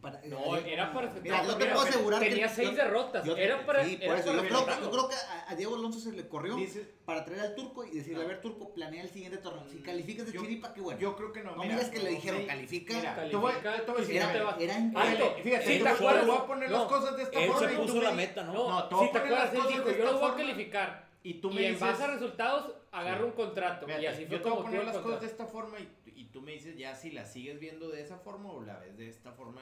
[0.00, 3.24] para- No, era para Mira, yo te mira, puedo asegurar que- tenía seis yo- derrotas.
[3.24, 3.84] yo- era para.
[3.84, 4.26] sí, por era eso.
[4.30, 6.88] para Yo creo, que, yo creo que a, a Diego Alonso se le corrió Dice-
[7.04, 8.24] para traer al turco y decirle, No.
[8.24, 9.68] a ver, turco, planea el siguiente torneo.
[9.68, 10.98] Si Mm, calificas de yo- chiripa, qué bueno.
[11.00, 11.50] Yo creo que no.
[11.54, 12.94] No mira, miras que le dijeron, sí, califica.
[12.94, 15.34] Mira, Califica, te voy a decir, era, era increíble.
[15.42, 16.26] Fíjate, Sí, te ¿te voy- acuerdas?
[16.26, 17.68] voy a poner No, las cosas de esta Él forma.
[17.68, 18.52] se y tú puso la meta, ¿no?
[18.54, 21.07] No, No, si te acuerdas, él dijo, yo los voy a calificar.
[21.22, 23.24] Y tú y me en dices, base a resultados, agarra Sí.
[23.24, 23.86] un contrato.
[23.86, 25.88] Fíjate, y así fue yo te voy a poner las cosas de esta forma y,
[26.14, 28.96] y tú me dices ya si la sigues viendo de esa forma o la ves
[28.96, 29.60] de esta forma,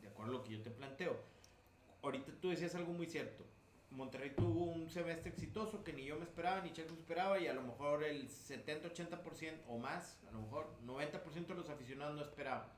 [0.00, 1.16] de acuerdo a lo que yo te planteo.
[2.02, 3.44] Ahorita tú decías algo muy cierto.
[3.90, 7.52] Monterrey tuvo un semestre exitoso que ni yo me esperaba, ni Checo esperaba, y a
[7.54, 12.68] lo mejor el 70-80% o más, a lo mejor 90% de los aficionados no esperaban.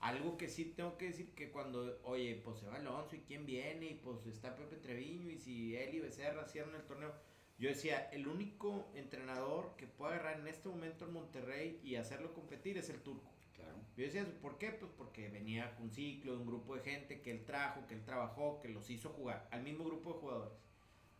[0.00, 3.44] Algo que sí tengo que decir que cuando, oye, pues se va Alonso y quién
[3.46, 7.12] viene, y pues está Pepe Treviño, y si él y Becerra cierran el torneo,
[7.58, 12.32] yo decía, el único entrenador que puede agarrar en este momento el Monterrey y hacerlo
[12.34, 13.30] competir es el turco.
[13.54, 13.76] Claro.
[13.96, 14.72] Yo decía, ¿por qué?
[14.72, 17.94] Pues porque venía con un ciclo de un grupo de gente que él trajo, que
[17.94, 20.58] él trabajó, que los hizo jugar, al mismo grupo de jugadores.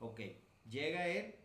[0.00, 0.20] Ok,
[0.68, 1.36] llega él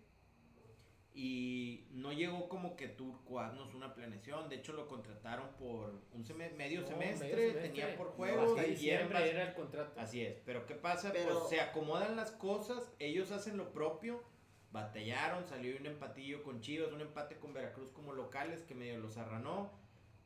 [1.14, 4.50] y no llegó como que Turco a darnos una planeación.
[4.50, 7.62] De hecho, lo contrataron por un seme- medio, No, semestre, medio semestre.
[7.70, 10.00] tenía por No, juegos y diciembre era- era el contrato.
[10.00, 11.12] Así es, pero ¿qué pasa?
[11.12, 14.24] Pero- Pues se acomodan las cosas, ellos hacen lo propio,
[14.72, 19.18] batallaron, salió un empatillo con Chivas, un empate con Veracruz como locales que medio los
[19.18, 19.72] arranó,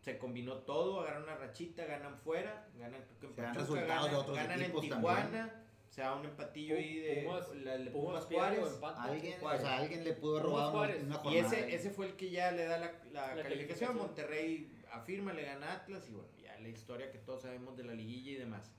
[0.02, 4.10] se combinó todo, agarran una rachita, ganan fuera, ganan creo que en Pachuca, resultados de
[4.10, 5.52] ganan, otros ganan en equipos Tijuana, también.
[5.90, 7.92] o sea, un empatillo ahí de Pumas- la- de
[8.36, 8.60] Juárez.
[8.98, 11.58] Alguien, o sea, alguien le pudo robado una, una Y jornada.
[11.58, 13.96] ese, ese fue el que ya le da la, la La calificación.
[13.96, 17.94] Monterrey afirma, le gana Atlas y bueno, ya la historia que todos sabemos de la
[17.94, 18.72] liguilla y demás.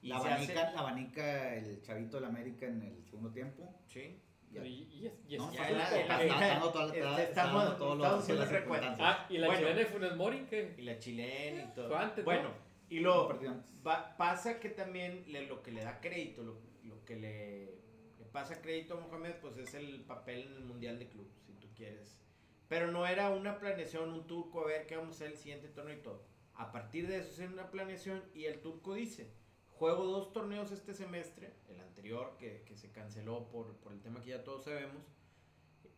[0.00, 3.72] Y la abanica, hace- la abanica el chavito del América en el segundo tiempo.
[3.86, 4.18] Sí.
[4.52, 4.64] Ya.
[4.66, 5.88] Y, y es- y es- No, Ya la-
[6.72, 8.44] toda la- este, estamos- todos los- haciendo.
[9.00, 9.60] Ah, y la Bueno.
[9.62, 11.88] chilena de Funes Mori, que Y la chilena y todo.
[11.88, 12.24] Fue antes, ¿no?
[12.24, 12.50] bueno,
[12.90, 13.86] y antes.
[13.86, 17.64] va- pasa que también le- lo que le da crédito, lo, lo que le,
[18.18, 21.52] le pasa crédito a Mohamed, pues es el papel en el Mundial de Club, si
[21.54, 22.18] tú quieres.
[22.68, 25.68] Pero no era una planeación, un turco, a ver qué vamos a hacer el siguiente
[25.68, 26.24] torneo y todo.
[26.54, 29.30] A partir de eso es una planeación y el turco dice,
[29.82, 34.22] juego dos torneos este semestre, el anterior que, que se canceló por, por el tema
[34.22, 35.02] que ya todos sabemos,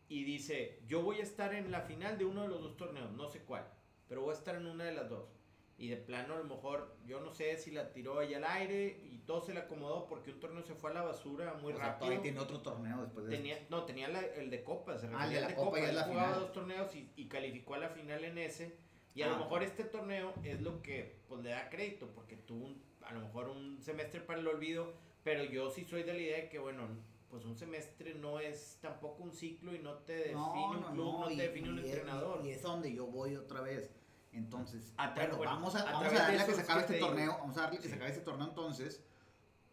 [0.08, 3.12] y dice, yo voy a estar en la final de uno de los dos torneos,
[3.12, 3.66] no sé cuál,
[4.08, 5.28] pero voy a estar en una de las dos.
[5.76, 8.86] Y de plano a lo mejor, yo no sé si la tiró ella al aire
[9.04, 11.76] y todo se le acomodó porque un torneo se fue a la basura muy o
[11.76, 11.98] sea, rápido.
[11.98, 15.26] todavía tiene otro torneo después de Tenía, no, tenía la- el de Copa, se Ah,
[15.26, 16.40] el de la Copa ya es él la jugaba final.
[16.40, 18.78] dos torneos y, y calificó a la final en ese.
[19.14, 22.36] Y a Ah, lo mejor este torneo es lo que pues, le da crédito, porque
[22.36, 26.12] tuvo un- a lo mejor un semestre para el olvido, pero yo sí soy de
[26.12, 26.88] la idea de que, bueno,
[27.30, 30.36] pues un semestre no es tampoco un ciclo y no te define
[30.76, 32.44] un club, no, y- te define un y es- entrenador.
[32.46, 33.90] Y es donde yo voy otra vez.
[34.32, 36.64] Entonces, A tra- bueno, bueno, vamos a, a vamos a darle a que se es
[36.64, 37.06] acabe que este digo.
[37.08, 37.32] torneo.
[37.38, 37.88] Vamos a darle que Sí.
[37.90, 39.02] se acabe este torneo entonces.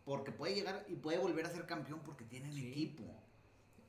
[0.06, 2.70] Porque puede llegar y puede volver a ser campeón porque tienen Sí.
[2.72, 3.04] equipo.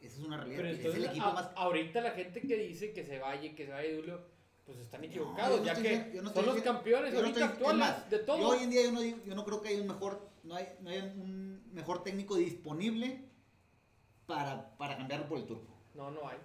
[0.00, 0.58] Esa es una realidad.
[0.58, 1.50] Pero es el entonces, equipo a- más.
[1.56, 4.20] ahorita la gente que dice que se vaya, que se vaya Julio,
[4.72, 7.48] pues están equivocados, no ya que yo no son los diciendo- campeones ahorita estoy- es
[7.50, 8.38] actuales más, de todo.
[8.38, 10.68] Yo hoy en día yo no, yo no creo que hay un mejor, no hay,
[10.80, 13.24] no hay un mejor técnico disponible
[14.26, 15.72] para, para cambiarlo por el turco.
[15.94, 16.38] No, no hay.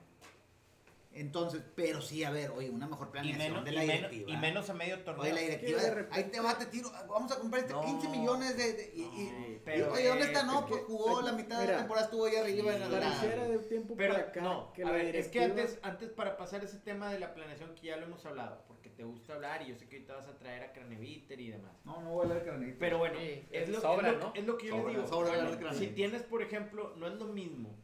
[1.11, 3.95] Entonces, pero sí, a ver, oye, una mejor Y planeación menos, de y, la menos,
[4.11, 4.31] directiva.
[4.31, 5.23] y menos a medio torneo.
[5.23, 7.81] Oye, la directiva, Es de ahí te va, te tiro, vamos a comprar este No.
[7.83, 8.73] 15 millones de...
[8.73, 10.43] de- y, y- No, y, pero, oye, ¿dónde está?
[10.43, 12.99] No, es pues jugó la mitad de mira, la temporada, estuvo ahí arriba en la...
[12.99, 15.79] Pareciera de tiempo Pero para acá no, que a la ver, es que directiva- antes,
[15.81, 19.03] antes para pasar ese tema de la planeación que ya lo hemos hablado, porque te
[19.03, 21.73] gusta hablar y yo sé que ahorita vas a traer a Craneviter y demás.
[21.83, 22.77] No, no voy a hablar de Granito.
[22.79, 24.33] Pero bueno, Sí, es, lo, sobra, es, lo, ¿no?
[24.35, 25.07] es lo que yo Sobra, les digo.
[25.07, 25.95] sobra de si Craneviter.
[25.95, 27.75] tienes, por ejemplo, no es lo mismo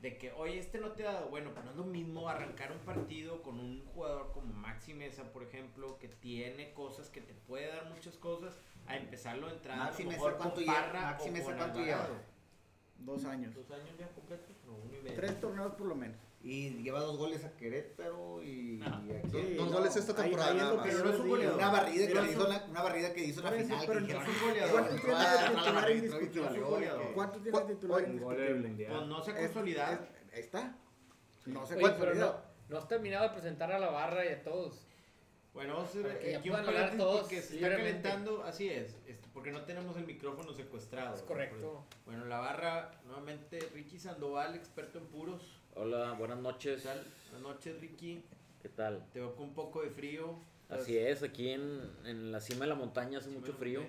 [0.00, 2.70] de que, oye, este no te ha dado, bueno, pues no es lo mismo arrancar
[2.70, 7.32] un partido con un jugador como Maxi Mesa, por ejemplo, que tiene cosas, que te
[7.32, 10.74] puede dar muchas cosas, a empezarlo a entrar Maxi a lo mejor ¿cuánto con lleva?
[10.74, 12.08] Parra Maxi o Mesa, ¿cuánto lleva?
[12.98, 13.54] Dos años.
[13.54, 14.56] ¿Dos años ya completos?
[14.66, 15.16] No, uno y medio.
[15.16, 16.18] Tres torneos por lo menos.
[16.46, 19.04] Y lleva dos goles a Querétaro y, No.
[19.04, 19.28] y aquí.
[19.30, 19.76] Dos- dos no.
[19.78, 20.86] goles esta temporada ahí es nada lo más.
[20.86, 21.36] que Pero yo no les es un digo.
[21.36, 21.58] goleador.
[21.58, 23.84] Una barrida que le hizo la, una barrida que hizo la final.
[23.84, 24.72] pero que no es un "Ah, goleador".
[24.72, 24.90] ¿cuánto
[27.14, 28.68] ¿Cuánto tiene de titular titular indiscutible?
[28.68, 28.94] indiscutible?
[28.96, 29.92] Pues no se ha consolidado.
[29.94, 30.76] es- Ahí está.
[31.46, 32.14] No sé Oye, cuál pero
[32.68, 34.86] no, has terminado de presentar a la barra y a todos.
[35.52, 39.50] Bueno, vamos a hacer aquí un paréntesis porque se está calentando, así es, este, porque
[39.50, 41.16] no tenemos el micrófono secuestrado.
[41.16, 41.84] Es correcto.
[42.04, 45.55] Bueno, la barra, nuevamente, Ricky Sandoval, experto en puros.
[45.78, 46.82] Hola, buenas ¿Qué noches.
[46.84, 47.04] tal?
[47.30, 48.24] Buenas noches, Ricky.
[48.62, 49.06] ¿Qué tal?
[49.12, 50.38] Te veo con un poco de frío.
[50.70, 53.82] Así es, aquí en, en la cima de la montaña hace Sí, mucho frío.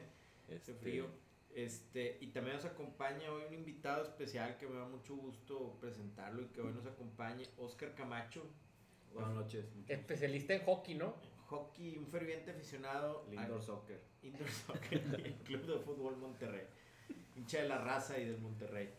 [0.49, 1.07] Este, frío.
[1.55, 6.41] Este, y también nos acompaña hoy un invitado especial que me da mucho gusto presentarlo
[6.41, 8.43] y que hoy nos acompañe, Oscar Camacho.
[9.13, 9.65] Buenas noches.
[9.87, 11.15] Especialista en hockey, ¿no?
[11.47, 14.01] Hockey, un ferviente aficionado El al indoor soccer.
[14.21, 16.67] Indoor Soccer y el Club de Fútbol Monterrey.
[17.37, 18.89] Hincha de la raza y del Monterrey.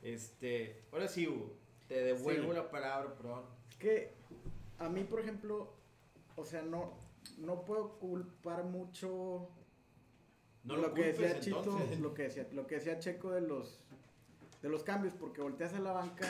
[0.00, 2.56] Este, ahora sí, Hugo, te devuelvo Sí.
[2.56, 3.44] la palabra, perdón.
[3.70, 4.14] Es que
[4.78, 5.72] a mí, por ejemplo,
[6.36, 6.94] o sea, no,
[7.38, 9.48] no puedo culpar mucho
[10.64, 13.80] No lo, lo, que decía Chito, lo que decía, lo que decía Checo de los
[14.62, 16.26] de los cambios, porque volteas a la banca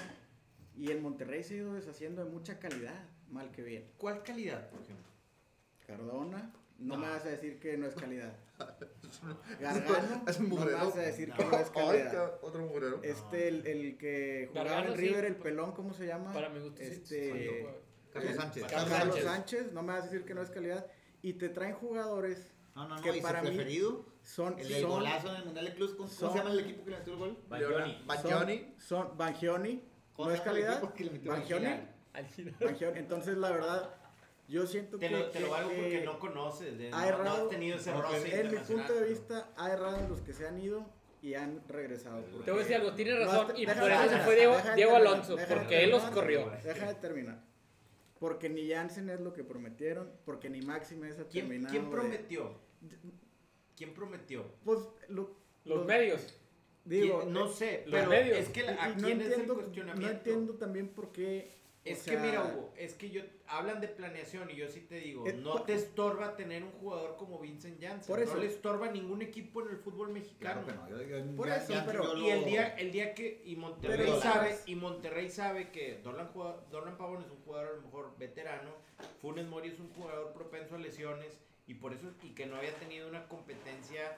[0.76, 3.92] y el Monterrey se ha ido deshaciendo de mucha calidad, mal que bien.
[3.96, 5.06] ¿Cuál calidad, por ejemplo?
[5.86, 7.02] Cardona, no, No.
[7.02, 8.34] me vas a decir que no es calidad.
[9.60, 10.78] Gargano, Es un no me mugrero.
[10.86, 11.36] vas a decir No.
[11.36, 12.12] que no es calidad.
[12.12, 13.00] ca- otro mugrero.
[13.02, 15.06] Este, el, el que jugaba Gargano, en sí.
[15.08, 16.32] River, el pelón, ¿cómo se llama?
[16.32, 16.84] Para mi gusto, sí.
[16.84, 17.66] Este,
[18.12, 18.64] Carlos Sánchez.
[18.64, 19.24] Carlos Carlos Sánchez.
[19.24, 20.86] Sánchez, no me vas a decir que no es calidad.
[21.22, 24.68] Y te traen jugadores, No, no, no, que y su para mí preferido, son, el
[24.68, 26.90] del son, golazo en el Mundial de Clubs, ¿cómo, son- se llama el equipo que
[26.90, 27.38] le metió el gol?
[27.48, 28.02] Bagnoni.
[28.06, 28.74] Bagnoni.
[28.78, 29.82] son, son Bangioni,
[30.12, 30.82] ¿Cómo no es calidad.
[31.24, 31.68] Bangioni.
[32.60, 32.98] Bangioni.
[32.98, 33.90] Entonces, la verdad,
[34.48, 36.98] yo siento Te que, lo, te lo valgo que porque no conoces, de- ha no,
[37.00, 40.08] no errado- has tenido ese no, roce en mi punto de vista, ha errado en
[40.08, 40.84] los que se han ido
[41.22, 42.20] y han regresado.
[42.44, 43.46] Te voy a decir algo, tienes No, razón.
[43.54, 46.50] te- y por eso se fue Diego, de Diego Alonso, de porque él los corrió.
[46.62, 47.42] Deja de terminar.
[48.18, 51.72] Porque ni Jansen es lo que prometieron, porque ni Maxi Mesa ha ¿Quién, terminado.
[51.72, 52.58] quién de- prometió?
[53.76, 54.44] ¿Quién prometió?
[54.64, 56.34] Pues lo, Los lo- medios.
[56.84, 58.38] Digo, no eh, sé, los pero medios.
[58.38, 60.06] es que la- a no quién es el entiendo, cuestionamiento.
[60.06, 61.54] no entiendo también por qué.
[61.86, 64.94] O Es que mira, Hugo, es que yo hablan de planeación y yo sí te
[64.96, 68.06] digo, no te estorba tener un jugador como Vincent Janssen.
[68.14, 68.34] Por eso.
[68.34, 70.62] No le estorba a ningún equipo en el fútbol mexicano.
[70.62, 70.98] Claro que no.
[70.98, 73.98] Yo, yo- Por ya- eso, ya- pero- Y el día, el día que y Monterrey
[74.06, 77.82] Pero- sabe y Monterrey sabe que Dorlan, jugado- Dorlan Pavón es un jugador a lo
[77.82, 78.70] mejor veterano,
[79.20, 82.72] Funes Mori es un jugador propenso a lesiones y por eso y que no había
[82.76, 84.16] tenido una competencia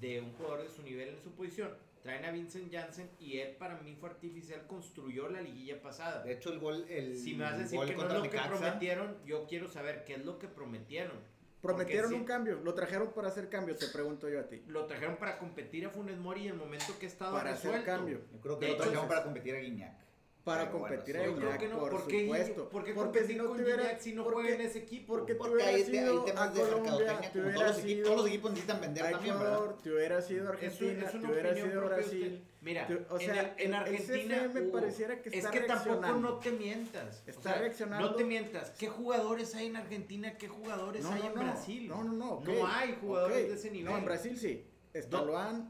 [0.00, 1.76] de un jugador de su nivel en su posición.
[2.04, 6.22] Traen a Vincent Janssen y él para mí fue artificial, construyó la liguilla pasada.
[6.22, 6.84] De hecho, el gol.
[6.86, 10.04] El Si me vas a decir que no es lo que prometieron, yo quiero saber
[10.04, 11.16] qué es lo que prometieron.
[11.62, 14.62] Prometieron Porque un cambio, lo trajeron para hacer cambios, te pregunto yo a ti.
[14.66, 17.82] Lo trajeron para competir a Funes Mori y el momento que ha estado Para hacer
[17.84, 18.20] cambio.
[18.30, 19.96] Yo creo que De lo trajeron para competir a Guiñac.
[20.44, 22.68] Para Pero bueno, competir sí, Iñak, que no, por ¿por qué, supuesto.
[22.68, 25.14] ¿por qué porque si competir no hubiera, si no porque- juega en ese equipo?
[25.14, 26.60] porque Porque hay, temas de mercadotecnia
[27.32, 29.74] te como todos los, equipos, todos los equipos necesitan vender también, ¿verdad?
[29.82, 32.44] Te hubieras ido a Eso- Argentina, te hubieras opinión ido a propia de Brasil.
[32.60, 36.12] Mira, Te- o sea, en, el- en Argentina CFM Hugo, pareciera que es que tampoco
[36.12, 37.22] no te mientas.
[37.26, 38.10] O Está sea, reaccionando.
[38.10, 38.70] No te mientas.
[38.78, 40.36] ¿Qué jugadores hay en Argentina?
[40.36, 41.40] ¿Qué jugadores No, hay no, en no.
[41.40, 41.88] Brasil?
[41.88, 42.30] No, no, no.
[42.34, 43.90] ok, No hay jugadores de ese nivel.
[43.92, 44.66] No, en Brasil sí.
[44.92, 45.22] Está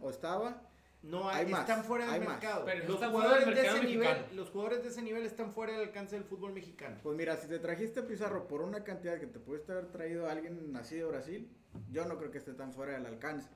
[0.03, 0.63] o estaba.
[1.05, 2.29] No hay, Hay más, están fuera del hay más.
[2.31, 2.65] mercado.
[2.65, 5.73] Pero los están fuera jugadores de ese nivel, los jugadores de ese nivel están fuera
[5.75, 6.97] del alcance del fútbol mexicano.
[7.03, 10.27] Pues mira, si te trajiste a Pizarro por una cantidad que te pudiste haber traído
[10.27, 11.51] a alguien nacido de Brasil,
[11.91, 13.51] yo no creo que esté tan fuera del alcance.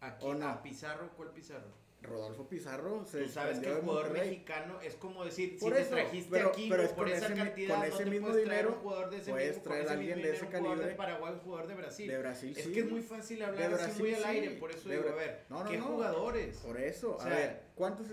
[0.00, 0.48] Aquí ¿O no?
[0.48, 1.83] a Pizarro, ¿cuál Pizarro?
[2.04, 4.30] Rodolfo Pizarro se Tú sabes que el jugador Monterrey.
[4.30, 7.26] mexicano es como decir, Por si eso, te trajiste pero- aquí pero es por esa
[7.26, 9.48] ese cantidad, con no ese te mismo puedes traer dinero, un jugador de ese puedes
[9.48, 10.96] mismo, traer a ese alguien mismo de ese dinero, un jugador de calibre.
[10.96, 12.08] Paraguay, un jugador de Brasil.
[12.08, 12.72] De Brasil, es sí.
[12.72, 15.08] que es muy fácil hablar De así Brasil, muy al aire, por eso De digo,
[15.08, 15.84] a ver, No, no, ¿qué no.
[15.86, 16.56] jugadores?
[16.58, 18.06] Por eso, O a ver, ¿cuántos?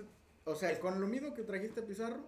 [0.45, 2.19] O sea, es- con lo mismo que trajiste a Pizarro,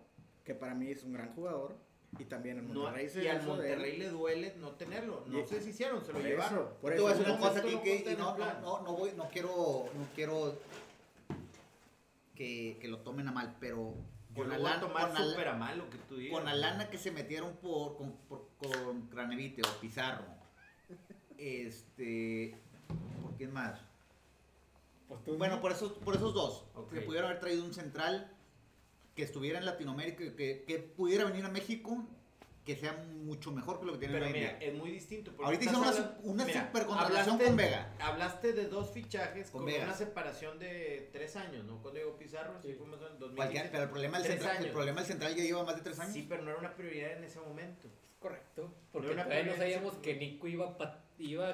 [0.43, 1.76] que para mí es un gran jugador,
[2.19, 3.41] y también en No, Monterrey se y al.
[3.41, 5.23] Monterrey le duele no tenerlo.
[5.26, 6.60] No Y- sé si hicieron, se lo Por llevaron.
[6.60, 7.06] eso, por eso.
[7.06, 10.56] una cosa aquí no que no, no, no, no voy, no quiero, no quiero
[12.36, 13.96] que, que lo tomen a mal, pero
[14.36, 16.34] con la, lana, con, la, mal que tú digas.
[16.34, 20.26] con la lana que se metieron por, con, por, con Cranevite o Pizarro,
[21.38, 22.56] este,
[23.22, 23.80] ¿por quién más?
[25.08, 26.93] Pues tú- Bueno, por esos, por esos dos, Ok.
[26.93, 28.32] que pudieron haber traído un central
[29.15, 32.04] que estuviera en Latinoamérica, que, que pudiera venir a México,
[32.65, 32.93] que sea
[33.24, 34.58] mucho mejor que lo que tiene Pero mira, día.
[34.60, 35.32] es muy distinto.
[35.43, 36.62] Ahorita hicieron una, hablando- una mira,
[37.28, 37.90] con Vega.
[38.00, 39.84] Hablaste de dos fichajes Con con, Vega.
[39.86, 41.82] una separación de tres años, ¿no?
[41.82, 42.74] Cuando llegó Pizarro, sí, Sí.
[42.76, 43.36] fue más o menos en 2015.
[43.36, 46.00] Cualquier- pero el problema, del central, el problema del central ya lleva más de tres
[46.00, 46.14] años.
[46.14, 47.88] Sí, pero no era una prioridad en ese momento.
[48.20, 48.74] Correcto.
[48.94, 51.54] Porque una todavía no sabíamos que Nico iba a, iba a.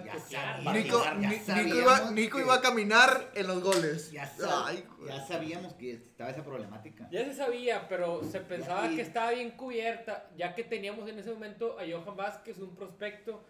[0.74, 4.12] Nico, Nico, iba, Nico que- iba a caminar en los goles.
[4.12, 7.08] Ya, sab- Ay, ya sabíamos que estaba esa problemática.
[7.12, 11.18] Ya se sabía, pero se pensaba Y- que estaba bien cubierta, ya que teníamos en
[11.20, 13.44] ese momento a Johan Vázquez, un prospecto,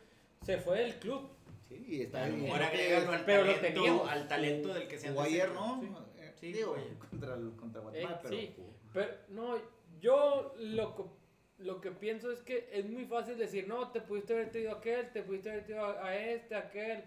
[0.45, 1.29] se fue del club.
[1.69, 2.45] Sí, y está lo bien.
[2.47, 4.09] que agrégalo al pero lo talento, teníamos.
[4.09, 5.81] al talento del que se jugó ayer, ¿no?
[6.17, 6.97] Eh, Sí, digo, jugó ayer.
[6.97, 8.55] contra, contra Eh, Guatemala, pero sí,
[8.93, 9.55] pero no,
[10.01, 11.17] yo lo, co-
[11.59, 14.75] lo que pienso es que es muy fácil decir, no, te pudiste haber traído a
[14.79, 17.03] aquel, te pudiste haber traído a a este, a aquel.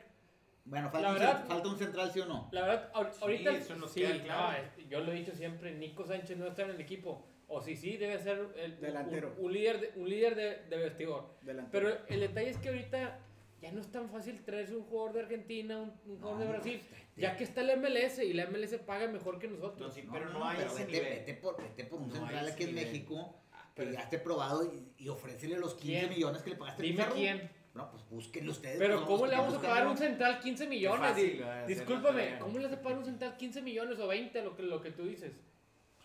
[0.64, 2.48] Bueno, falta, La un, verdad- falta un central, ¿sí o no?
[2.52, 4.62] La verdad, ahor- Sí, ahorita eso nos sí, queda no, claro.
[4.78, 7.26] es- yo lo he dicho siempre, Nico Sánchez no está en el equipo.
[7.48, 9.34] O sí, sí, debe ser el, un- Delantero.
[9.38, 11.34] Un, líder de, un líder de, de vestidor.
[11.42, 11.88] Delantero.
[11.88, 13.18] Pero el detalle es que ahorita
[13.62, 16.50] ya no es tan fácil traerse un jugador de Argentina, un, un jugador de No,
[16.50, 19.80] Brasil, pues, ya que está la MLS y la MLS paga mejor que nosotros.
[19.80, 21.12] No, sí, pero no, hay pero ese vete, nivel.
[21.20, 22.74] Vete por, vete por un No central hay aquí en.
[22.74, 23.36] México
[23.74, 26.10] pero- que ya esté probado y, y ofrécele los 15 ¿Quién?
[26.10, 27.14] millones que le pagaste a Dime Pizarro.
[27.14, 27.50] quién.
[27.74, 28.78] No, pues búsquenlo ustedes.
[28.78, 31.00] Pero pues, ¿cómo le vamos a pagar a un central 15 millones?
[31.12, 34.54] fácil, Discúlpame, ¿cómo le vas a pagar a un central 15 millones o 20 lo
[34.56, 35.32] que, lo que tú dices?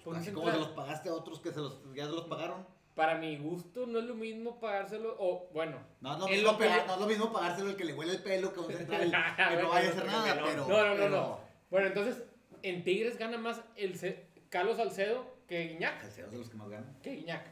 [0.05, 2.65] Un Así como se los pagaste a otros que se los, ya se los pagaron.
[2.97, 6.65] Para mi gusto no es lo mismo pagárselo, o bueno, No es, lo mismo que
[6.65, 9.01] pagar- no es lo mismo pagárselo el que le huele el pelo que un central
[9.49, 10.45] que no vaya a hacer nada, no.
[10.47, 10.67] pero...
[10.67, 11.39] No, no, no, pero- no.
[11.69, 12.23] Bueno, entonces,
[12.63, 14.17] en Tigres gana más el
[14.49, 16.01] Carlos Salcedo que Guiñac.
[16.01, 16.97] Salcedo es de los que más ganan.
[17.03, 17.45] Que Guiñac.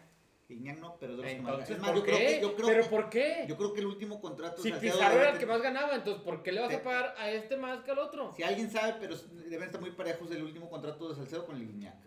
[0.50, 1.72] Iñak no, pero es de los que más ganan.
[1.74, 3.46] Es más, ¿por yo creo que, yo creo ¿Pero que- por qué?
[3.48, 6.24] Yo creo que el último contrato Si Salcedo Pizarro era el que más ganaba, entonces
[6.24, 8.34] ¿por qué le vas Te- a pagar a este más que al otro?
[8.36, 11.68] Si alguien sabe, pero deben estar muy parejos el último contrato de Salcedo con el
[11.68, 11.98] Guiñac.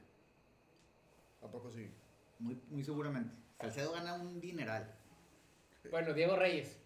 [1.43, 1.89] ¿A poco sí?
[2.39, 3.35] Muy, muy seguramente.
[3.61, 4.95] Salcedo gana un dineral.
[5.91, 6.79] Bueno, Diego Reyes.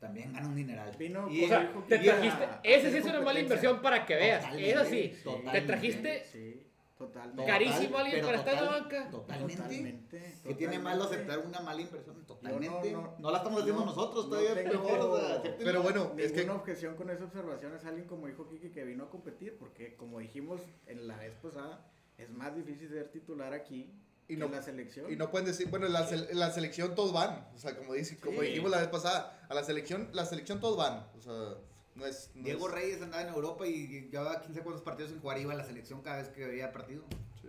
[0.00, 0.96] También gana un dineral.
[0.96, 2.44] Vino Y- O sea, te trajiste.
[2.44, 4.40] a Ese hacer sí es una mala inversión para que veas.
[4.42, 5.22] Totalmente, Es así.
[5.22, 5.60] totalmente.
[5.60, 6.24] Te trajiste.
[6.24, 6.66] Sí.
[6.96, 7.46] Totalmente.
[7.46, 9.10] Carísimo alguien pero para estar en la total- banca.
[9.10, 9.56] Totalmente.
[9.56, 10.34] Totalmente.
[10.44, 12.26] ¿Qué tiene malo aceptar una mala inversión?
[12.26, 12.90] Totalmente.
[12.90, 15.00] Yo no, no- la estamos haciendo no- nosotros, no todavía tengo- mejor.
[15.00, 15.64] o sea, acéptenla.
[15.64, 18.84] Pero bueno, es Ninguna que objeción con esa observación es alguien como dijo Kiki que
[18.84, 21.86] vino a competir, porque como dijimos en la vez pasada,
[22.18, 23.94] es más difícil ser titular aquí
[24.32, 25.12] Y no- en la selección.
[25.12, 27.48] Y no pueden decir, bueno, en la, en la selección todos van.
[27.54, 28.48] O sea, como, dice, como Sí.
[28.48, 31.06] dijimos la vez pasada, a la selección, la selección todos van.
[31.16, 31.54] O sea,
[31.96, 32.30] no es.
[32.34, 35.52] no Diego es- Reyes andaba en Europa y llevaba 15 cuantos partidos sin jugar, iba
[35.52, 37.02] a la selección cada vez que había partido.
[37.42, 37.48] Sí.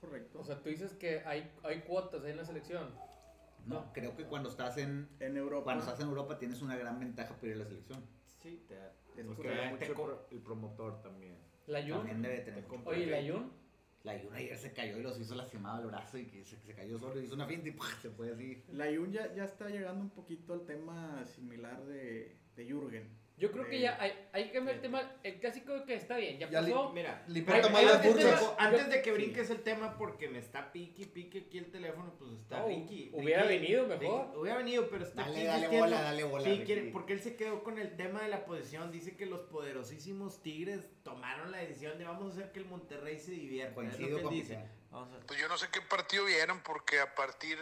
[0.00, 0.38] Correcto.
[0.40, 2.88] O sea, tú dices que hay, hay cuotas ahí en la selección.
[3.66, 5.64] No, creo que cuando estás en en Europa.
[5.64, 8.04] cuando estás en Europa tienes una gran ventaja para ir a la selección.
[8.42, 8.92] Sí, te da.
[9.16, 9.62] Es Pues correcto.
[9.62, 11.38] te mucho el, co- pro- el promotor también.
[11.66, 11.92] La Jun.
[11.96, 12.64] También debe tener.
[12.84, 13.50] Oye, la Jun.
[14.04, 16.74] La Yuna ayer se cayó y los hizo lastimado el brazo y que se, se
[16.74, 17.86] cayó solo, hizo una finta y ¡pua!
[18.02, 18.62] se fue así.
[18.68, 23.08] La Jun ya, ya está llegando un poquito al tema similar de, de Jürgen.
[23.36, 25.12] Yo creo que ya hay, hay que cambiar el tema.
[25.24, 26.90] El clásico que está bien, ya Ya li- pasó.
[26.92, 28.42] Mira, más ay, las antes de burlas.
[28.42, 32.14] la- antes de que brinques el tema, porque me está pique, pique aquí el teléfono,
[32.16, 33.10] pues está No, Ricky.
[33.12, 34.26] hubiera Ricky- venido mejor.
[34.28, 35.86] Ricky- hubiera venido, pero está Dale, aquí dale insistiendo.
[35.86, 36.64] bola, dale bola, Sí, Ricky.
[36.64, 38.92] quiere- porque él se quedó con el tema de la posición.
[38.92, 43.18] Dice que los poderosísimos Tigres tomaron la decisión de vamos a hacer que el Monterrey
[43.18, 43.64] se divierta.
[43.64, 44.54] es lo Coincido que él con dice.
[44.54, 44.68] Pizarro.
[44.92, 47.58] Vamos a- Pues yo no sé qué partido vieron porque a partir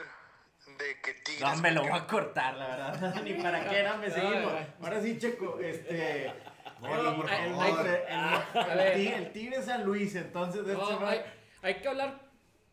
[0.82, 1.40] de que Tigres...
[1.40, 3.14] No, me lo voy a cortar, la verdad.
[3.24, 4.52] Ni para qué era, me No, seguimos.
[4.80, 6.32] Ahora sí, Checo, este.
[6.80, 7.86] Bueno, por el, favor.
[7.86, 10.66] el- el- Tigre- el Tigre San Luis, entonces.
[10.66, 11.20] de No, este hay,
[11.62, 12.20] hay que hablar.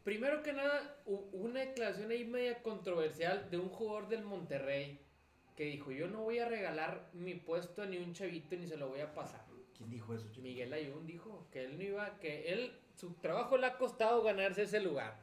[0.04, 5.00] Primero que nada, una declaración ahí media controversial de un jugador del Monterrey
[5.56, 8.78] que dijo: Yo no voy a regalar mi puesto a ni un chavito ni se
[8.78, 9.42] lo voy a pasar.
[9.78, 10.42] ¿Quién dijo eso, Checo?
[10.42, 14.64] Miguel Ayun dijo que él no iba, que él, su trabajo le ha costado ganarse
[14.64, 15.20] ese lugar.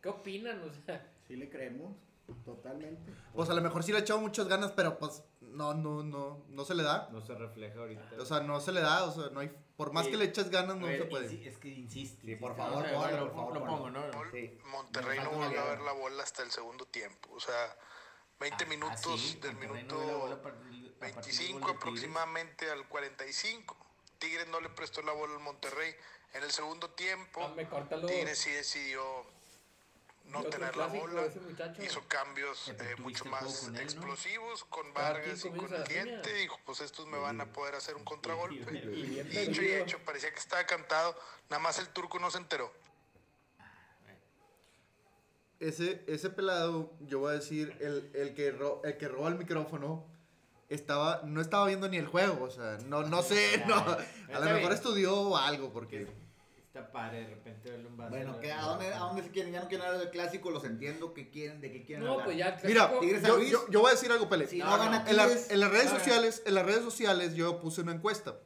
[0.00, 0.62] ¿Qué opinan?
[0.62, 1.94] O sea, Sí le creemos,
[2.44, 3.12] totalmente.
[3.34, 6.44] Pues a lo mejor sí le ha echado muchas ganas, pero pues no, no, no,
[6.48, 7.08] no se le da.
[7.10, 8.02] No se refleja ahorita.
[8.18, 10.10] O sea, no se le da, o sea, no hay, por más Sí.
[10.12, 11.28] que le eches ganas, no ver, se puede.
[11.30, 12.26] insi- Es que insiste.
[12.26, 13.66] Sí, por favor, lo, por favor, lo ponlo.
[13.66, 14.02] pongo, ¿no?
[14.32, 14.58] Sí.
[14.70, 17.30] Monterrey no volvió a ver la bola hasta el segundo tiempo.
[17.34, 17.76] O sea,
[18.40, 21.76] 20 Ah, minutos ah, sí, del Monterrey no minuto del 25 gol de Tigres.
[21.76, 23.76] aproximadamente al 45.
[24.18, 25.92] Tigres no le prestó la bola al Monterrey.
[26.34, 27.54] En el segundo tiempo, ah.
[28.06, 29.02] Tigres sí decidió
[30.28, 31.22] no tener la bola.
[31.82, 33.80] Hizo cambios Eh, mucho más con él, ¿no?
[33.80, 36.32] explosivos con Vargas y con el diente.
[36.34, 38.70] Dijo, pues estos me van a poder hacer un contragolpe.
[38.72, 41.16] Y Dicho y hecho, parecía que estaba cantado.
[41.50, 42.72] Nada más el turco no se enteró.
[45.60, 49.34] Ese, ese pelado, yo voy a decir, el, el, que, ro- el que roba el
[49.34, 50.06] micrófono,
[50.68, 54.50] estaba, no estaba viendo ni el juego, o sea, no, no sé, no, a lo
[54.52, 56.06] mejor estudió algo, porque...
[56.78, 58.10] Está padre de repente verle un vaso.
[58.10, 59.52] Bueno, ¿qué- a, dónde, ¿a dónde se quieren?
[59.52, 61.12] Ya no quieren hablar del clásico, los entiendo.
[61.14, 61.60] ¿Qué quieren?
[61.60, 62.26] ¿De qué quieren No, hablar?
[62.26, 62.60] pues ya.
[62.64, 64.46] Mira, Tigres yo, yo, yo voy a decir algo, Pele.
[64.46, 67.60] Si no, No, gana En, la- en las redes sociales, en las redes sociales yo
[67.60, 68.38] puse una encuesta.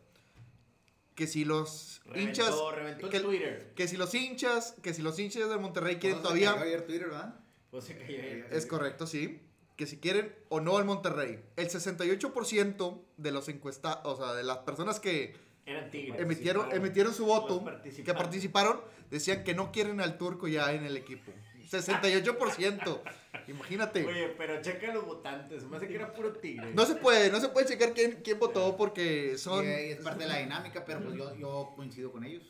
[1.14, 3.72] Que si los hinchas, Reventó, reventó que, Twitter.
[3.76, 6.74] que si los hinchas, que si los hinchas de Monterrey quieren ¿Cuándo se todavía, cayó
[6.74, 7.34] ayer Twitter, ¿verdad?
[7.70, 8.44] Pues se cayó ahí.
[8.50, 9.42] es correcto, sí,
[9.76, 11.44] que si quieren o no al Monterrey.
[11.56, 16.20] El 68% de los encuestados, o sea, de las personas que Eran Tigres.
[16.20, 17.64] emitieron, emitieron su voto,
[18.04, 21.32] que participaron, decían que no quieren al turco ya en el equipo.
[21.70, 23.00] 68%.
[23.48, 24.04] Imagínate.
[24.06, 25.64] Oye, pero checa los votantes.
[25.64, 26.72] Me hace que era puro Tigre.
[26.74, 29.64] No se puede, no se puede checar quién, quién votó porque son...
[29.64, 32.42] Y, es parte de la dinámica, pero pues yo, yo coincido con ellos.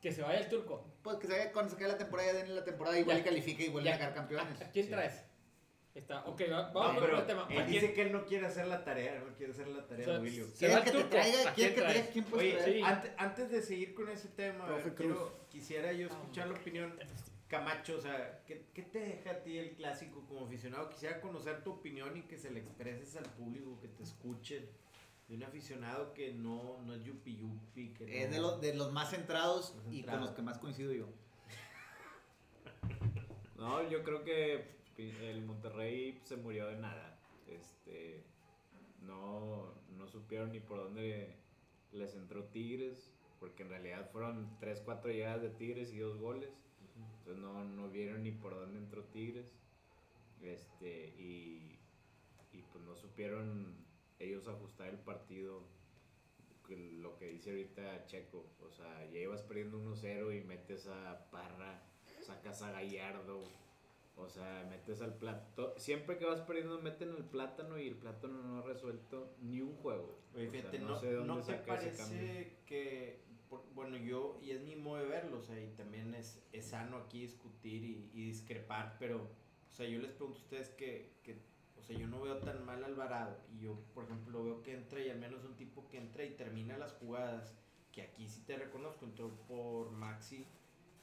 [0.00, 0.86] Que se vaya el turco.
[1.02, 3.22] Pues que se vaya cuando se acabe la temporada, ya den la temporada igual Ya.
[3.22, 3.96] y califique y vuelven Ya.
[3.96, 4.60] a sacar campeones.
[4.62, 4.90] ¿A quién Sí.
[4.90, 5.22] traes?
[5.94, 7.46] Está, ok, va- No, vamos pero el tema.
[7.48, 9.86] él ¿A quién- dice que él no quiere hacer la tarea, no quiere hacer la
[9.86, 10.48] tarea, O sea, William.
[10.52, 11.50] se va ¿Quieren el que te traiga?
[11.50, 12.26] ¿A ¿Quieren quién que te traes?
[12.32, 12.64] traiga?
[12.64, 12.80] Sí.
[12.82, 16.94] antes, antes de seguir con ese tema, ver, quiero- quisiera yo escuchar la opinión.
[17.46, 20.90] Camacho, o sea, ¿qué, ¿qué te deja a ti el clásico como aficionado?
[20.90, 24.68] Quisiera conocer tu opinión y que se le expreses al público, que te escuchen.
[25.28, 27.94] De un aficionado que no, no es yupi yupi.
[27.94, 30.58] Que Es no- de los, de los más centrados Más y con los que más
[30.58, 31.06] coincido yo.
[33.56, 37.18] No, yo creo que el Monterrey se murió de nada.
[37.48, 38.24] Este,
[39.02, 41.36] no, no supieron ni por dónde
[41.92, 46.50] les entró Tigres, porque en realidad fueron 3, 4 llegadas de Tigres y dos goles.
[47.18, 49.52] Entonces no, no vieron ni por dónde entró Tigres.
[50.42, 51.78] Este, y,
[52.52, 53.74] y pues no supieron
[54.18, 55.62] ellos ajustar el partido.
[56.68, 61.82] Lo que dice ahorita Checo, o sea, ya ibas perdiendo 1-0 y metes a Parra,
[62.22, 63.44] sacas a Gallardo,
[64.16, 65.74] o sea, metes al plato.
[65.76, 69.74] Siempre que vas perdiendo, meten el plátano y el plátano no ha resuelto ni un
[69.76, 70.20] juego.
[70.34, 72.18] Oye, O sea, fíjate, no no, sé de dónde ¿no te saca ese cambio.
[72.18, 76.14] parece que, por- bueno, yo, y es mi modo de verlo, o sea, y también
[76.14, 79.16] es, es sano aquí discutir y, y discrepar, pero,
[79.68, 81.38] o sea, yo les pregunto a ustedes que, que,
[81.76, 85.00] o sea, yo no veo tan mal Alvarado, y yo, por ejemplo, veo que entra
[85.00, 87.54] y al menos un tipo que entra y termina las jugadas,
[87.92, 90.46] que aquí sí te reconozco, entró por Maxi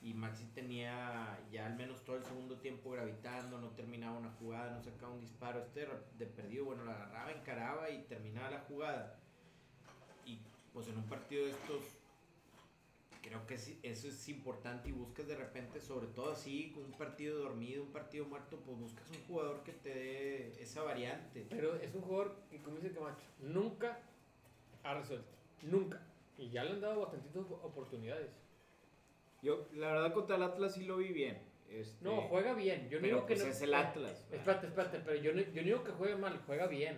[0.02, 4.72] y Maxi tenía ya al menos todo el segundo tiempo gravitando, no terminaba una jugada,
[4.72, 5.88] no sacaba un disparo, este
[6.18, 9.20] de- perdido, bueno, la agarraba, encaraba y terminaba la jugada.
[10.26, 10.40] Y
[10.74, 11.82] pues en un partido de estos,
[13.22, 17.38] creo que eso es importante y buscas de repente, sobre todo así, con un partido
[17.40, 21.46] dormido, un partido muerto, pues buscas un jugador que te dé esa variante.
[21.48, 24.00] Pero es un jugador que, como dice Camacho, nunca
[24.84, 25.30] ha resuelto.
[25.62, 26.02] Nunca.
[26.40, 28.32] Y ya le han dado bastantitas oportunidades.
[29.42, 31.42] Yo, la verdad, contra el Atlas sí lo vi bien.
[31.70, 32.90] Este, No, juega bien.
[32.90, 33.52] Yo no pero digo que pues no.
[33.52, 34.26] es el Atlas.
[34.30, 34.38] ¿verdad?
[34.40, 36.98] Espérate, espérate, pero yo no, yo no digo que juegue mal, juega bien.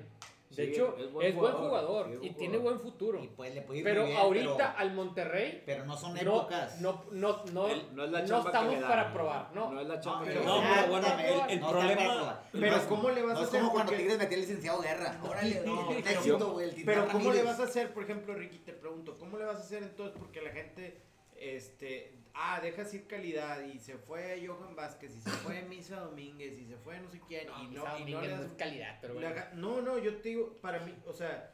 [0.50, 3.24] De Sí, hecho, es es buen buen jugador, es y tiene buen futuro.
[3.24, 6.80] Y pues le puede ir pero bien, ahorita pero, al Monterrey pero no son épocas.
[6.80, 9.50] no, no, no, no es la no estamos para probar.
[9.56, 12.84] No, No es la chamba pero No, pero bueno, el- el no problema- pero es-
[12.84, 13.60] ¿cómo le vas no a es hacer?
[13.62, 15.20] como cuando Tigres metió al licenciado Guerra.
[15.24, 18.74] Órale, No, no, pero- güey, Pero ¿cómo le vas a hacer, por ejemplo, Ricky, te
[18.74, 20.16] pregunto, ¿cómo le vas a hacer entonces?
[20.20, 21.02] Porque la gente,
[21.36, 26.58] este, ah, dejas ir calidad y se fue Johan Vázquez y se fue Misa Domínguez
[26.58, 28.46] y se fue no sé quién no, y Misa no, y no le no das-
[28.52, 29.30] es calidad, pero bueno.
[29.30, 31.54] haga- no, no, yo te digo, para mí, o sea,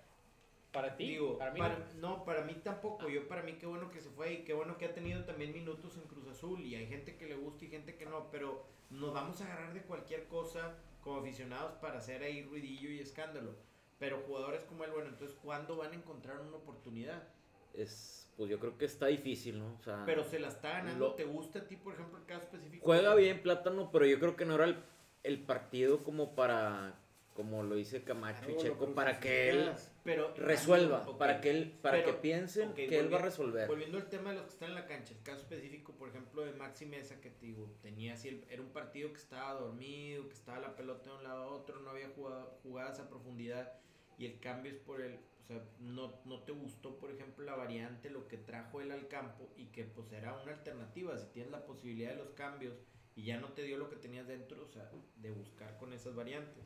[0.71, 1.59] Para ti, digo, para mí.
[1.59, 2.17] para- no.
[2.17, 4.77] no, para mí tampoco, yo para mí qué bueno que se fue y qué bueno
[4.77, 7.69] que ha tenido también minutos en Cruz Azul y hay gente que le gusta y
[7.69, 12.21] gente que no, pero nos vamos a agarrar de cualquier cosa como aficionados para hacer
[12.23, 13.55] ahí ruidillo y escándalo.
[13.97, 17.27] Pero jugadores como él, bueno, entonces, ¿cuándo van a encontrar una oportunidad?
[17.74, 19.76] Es, pues yo creo que está difícil, ¿no?
[19.80, 21.09] O sea, Pero se la está ganando.
[21.09, 22.86] Lo- ¿Te gusta a ti, por ejemplo, el caso específico?
[22.86, 24.78] juega bien Plátano, pero yo creo que no era el,
[25.24, 26.95] el partido como para,
[27.36, 29.72] como lo dice Camacho Claro, y Checo, para que él.
[30.03, 33.67] Pero, resuelva, para que él, para pero- que piensen que él va a resolver.
[33.67, 36.43] Volviendo al tema de los que están en la cancha, el caso específico, por ejemplo,
[36.43, 40.28] de Maxi Mesa, que te digo, tenía así, el- era un partido que estaba dormido,
[40.28, 43.74] que estaba la pelota de un lado a otro, no había jugado, jugadas a profundidad,
[44.20, 47.55] y el cambio es por el, o sea, no, no te gustó, por ejemplo, la
[47.55, 51.51] variante, lo que trajo él al campo, y que pues era una alternativa, si tienes
[51.51, 52.76] la posibilidad de los cambios,
[53.15, 56.15] y ya no te dio lo que tenías dentro, o sea, de buscar con esas
[56.15, 56.63] variantes.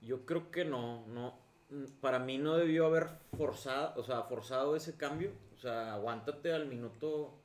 [0.00, 1.38] Yo creo que no, no.
[2.00, 5.32] Para mí no debió haber forzado, o sea, forzado ese cambio.
[5.54, 7.38] O sea, aguántate al minuto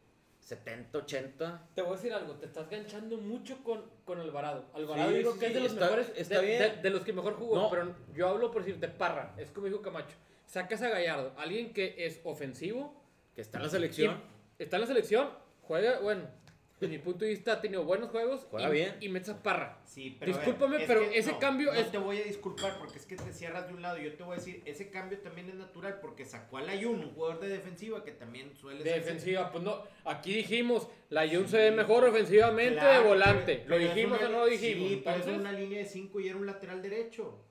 [0.49, 1.69] 70, 80.
[1.73, 4.65] Te voy a decir algo, te estás ganchando mucho con, con Alvarado.
[4.75, 6.59] Alvarado Sí, yo creo sí, que es de los está- mejores, está de, bien.
[6.59, 7.69] de- de los que mejor jugó, No.
[7.71, 10.15] pero yo hablo por decirte Parra, es como dijo Camacho.
[10.45, 12.93] Sacas a Gallardo, alguien que es ofensivo,
[13.33, 14.21] Que está en la selección.
[14.59, 15.29] está en la selección,
[15.63, 16.27] juega, bueno,
[16.79, 18.95] desde mi punto de vista ha tenido buenos juegos Juega y, bien.
[18.99, 19.79] y metes a Parra.
[19.85, 22.19] Sí, pero a ver, Discúlpame, es pero que ese no, cambio no es- te voy
[22.19, 23.97] a disculpar porque es que te cierras de un lado.
[23.97, 27.11] Yo te voy a decir, ese cambio también es natural porque sacó al Ayun, un
[27.13, 31.47] jugador de defensiva que también suele De ser- defensiva, pues no, aquí dijimos, la Jun
[31.47, 33.55] se ve mejor ofensivamente Claro, de volante.
[33.65, 34.89] pero- ¿Lo pero dijimos una- o no lo dijimos?
[34.89, 37.41] Sí, pero es una línea de 5 y era un lateral derecho.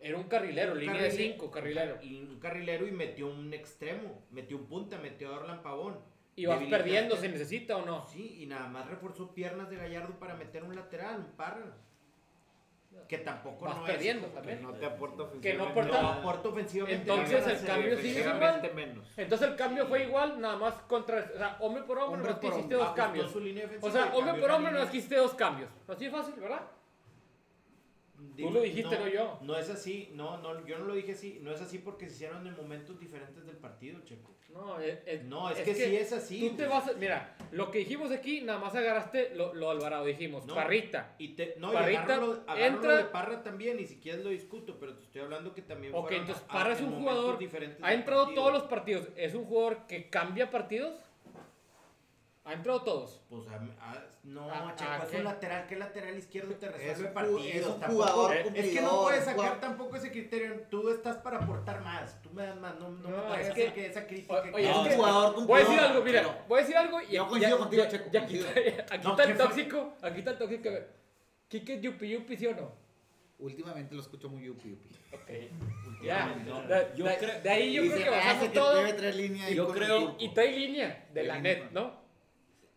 [0.00, 1.98] era un carrilero, Un línea de carrile- 5, carrilero.
[2.00, 5.98] Y un carrilero y metió un extremo, metió un punta, metió a Orlan Pavón.
[6.38, 8.06] Y vas perdiendo, ¿se necesita o no?
[8.06, 11.74] Sí, y nada más reforzó piernas de Gallardo para meter un lateral, un parra.
[13.06, 14.62] Que tampoco Vas no perdiendo es como Que también.
[14.72, 15.80] no te aporta Que no ofensivamente.
[15.80, 17.00] aporta- No, aporta ofensivamente.
[17.00, 19.18] Entonces, el cambio sigue Defensivamente menos.
[19.18, 22.40] Entonces el cambio fue igual, nada más contra, o sea, hombre por hombre, Hombre nomás
[22.40, 22.86] por hiciste hombre.
[22.86, 23.36] dos cambios.
[23.82, 25.70] O sea, hombre por hombre nomás hiciste dos cambios.
[25.86, 26.62] Así de fácil, ¿verdad?
[28.18, 29.38] Digo, lo dijiste, no yo.
[29.42, 31.38] No es así, no, no, yo no lo dije así.
[31.42, 34.34] No es así porque se hicieron en momentos diferentes del partido, Checo.
[34.52, 36.40] No, es, es- No, es, que, sí es así.
[36.48, 40.04] Tú te vas a- mira, lo que dijimos aquí, nada más agarraste lo, lo Alvarado,
[40.06, 40.54] dijimos, No.
[40.54, 41.14] Parrita.
[41.18, 44.78] Y te, no, Parrita y agárralo, agárralo entra- de Parra también, ni siquiera lo discuto,
[44.80, 47.38] pero te estoy hablando que también Ok, entonces a- Parra a- es un jugador,
[47.82, 48.42] ha entrado partido.
[48.42, 50.94] todos los partidos, es un jugador que cambia partidos.
[52.48, 53.20] Ha entrado todos.
[53.28, 55.16] Pues a- a- no, ¿A- Checo, a es qué?
[55.18, 57.44] un lateral, que lateral izquierdo te Es resuelve partidos.
[57.46, 60.60] es un tampoco- jugador eh, Es que no cumplidor, puedes sacar jugador- tampoco ese criterio.
[60.70, 62.22] Tú estás para aportar más.
[62.22, 62.74] Tú me das más.
[62.80, 64.32] No, no, me No, parece es que- que, esa crítica.
[64.34, 65.66] O- que- oye, es es un jugador Voy a cumplidor.
[65.68, 68.10] decir algo, mira, pero- voy a decir algo y Yo coincido ya- contigo, ya- Checo,
[68.10, 69.44] ya aquí, aquí No, está el ¿qué fue?
[69.44, 70.62] tóxico, aquí está el tóxico.
[70.62, 70.86] que-
[71.48, 72.72] Quique Yupi Yupi, ¿sí o no?
[73.40, 74.88] Últimamente lo escucho muy yupi yupi.
[75.12, 76.02] Ok.
[76.02, 78.86] Ya, No, de, yo de- creo- de ahí yo creo que "Ah, bajamos todo
[79.54, 80.16] Yo creo- turco".
[80.18, 82.07] y trae línea de la net, ¿no?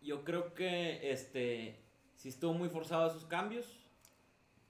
[0.02, 1.80] Yo creo que este
[2.16, 3.66] sí estuvo muy forzado esos cambios.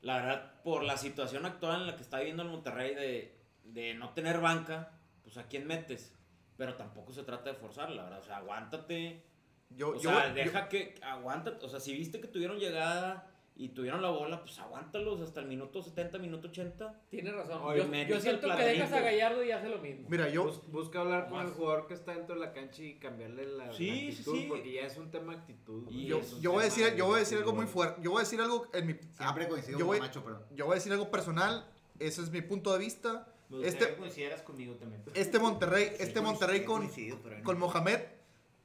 [0.00, 3.94] La verdad, por la situación actual en la que está viviendo el Monterrey de, de
[3.94, 6.14] no tener banca, pues a quién metes.
[6.56, 8.18] Pero tampoco se trata de forzar, la verdad.
[8.18, 9.24] O sea, aguántate.
[9.70, 10.94] Yo, O yo- sea, yo- deja que.
[11.02, 11.64] Aguántate.
[11.64, 15.46] O sea, si viste que tuvieron llegada y tuvieron la bola, pues aguántalos hasta el
[15.46, 17.00] minuto 70, minuto 80.
[17.10, 17.60] Tienes razón.
[17.62, 20.08] Oye, yo, siento que dejas a Gallardo y hace lo mismo.
[20.08, 21.46] mira, yo, Bus- busca hablar con Más.
[21.48, 24.46] el jugador que está dentro de la cancha y cambiarle la, Sí, sí, actitud, sí.
[24.48, 25.86] porque ya es un tema actitud.
[25.90, 28.00] Y yo, yo voy a decir, yo voy a de decir algo muy fuerte.
[28.02, 28.94] Yo voy a decir algo en mi.
[28.94, 30.24] Siempre coincido yo con voy, Macho,
[30.54, 31.66] yo voy a decir algo personal.
[31.98, 33.28] Ese es mi punto de vista.
[33.50, 35.02] Me Este- que coincidieras conmigo también.
[35.14, 38.00] Este Monterrey, Sí, este Monterrey sí con, coincido, con Mohamed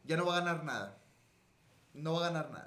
[0.06, 0.98] ya no va a ganar nada.
[1.94, 2.67] No va a ganar nada.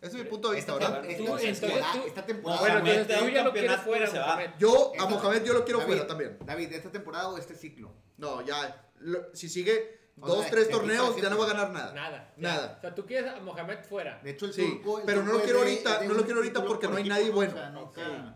[0.00, 1.04] Ese es mi punto de vista, Esta, ¿verdad?
[1.04, 2.60] esta Tú, temporada- entonces tú- esta temporada.
[2.60, 4.56] Bueno, entonces tú ya lo quieres fuera, se va.
[4.58, 6.38] Yo, a Mohamed, yo lo quiero David, fuera también.
[6.44, 7.92] David, ¿esta temporada o este ciclo?
[8.16, 8.86] No, ya.
[9.02, 11.92] lo- si sigue O dos, sea, tres torneos, ya no va a ganar nada.
[11.94, 12.34] Nada.
[12.36, 12.74] Nada.
[12.76, 14.20] O sea, tú quieres a Mohamed fuera.
[14.22, 14.98] De hecho, el Sí, turco.
[15.00, 17.08] el pero no lo quiero de- ahorita, no lo quiero ahorita porque por no hay
[17.08, 17.32] nadie ¿no?
[17.32, 17.52] bueno.
[17.52, 18.34] O sea, nunca,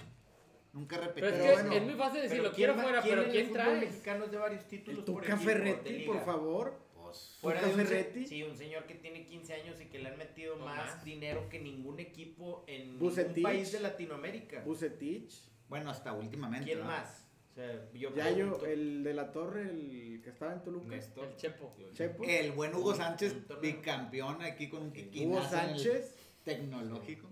[0.72, 1.72] nunca Pero es Pero que bueno.
[1.74, 3.80] es muy fácil decirlo, Pero quiero ¿quién fuera, pero ¿quién fútbol traes?
[3.80, 6.83] mexicano es de varios títulos Tuca Ferretti, por favor.
[7.14, 10.18] Pues, Fuera de un, sí, un señor que tiene 15 años y que le han
[10.18, 11.04] metido O más, más.
[11.04, 13.42] dinero que ningún equipo en ningún Bucetich.
[13.42, 14.60] país de Latinoamérica.
[14.62, 15.32] Bucetich.
[15.68, 16.66] bueno, hasta últimamente.
[16.66, 16.98] ¿Quién ¿verdad?
[17.02, 17.24] más?
[17.50, 20.88] O sea, yo Yayo, pregunto, el de la torre, el que estaba en Toluca.
[20.88, 21.28] Néstor.
[21.28, 21.76] El Chepo.
[21.92, 22.24] Chepo.
[22.24, 26.16] El buen Hugo Sánchez, bicampeón aquí con un Hugo Sánchez.
[26.42, 27.28] tecnológico.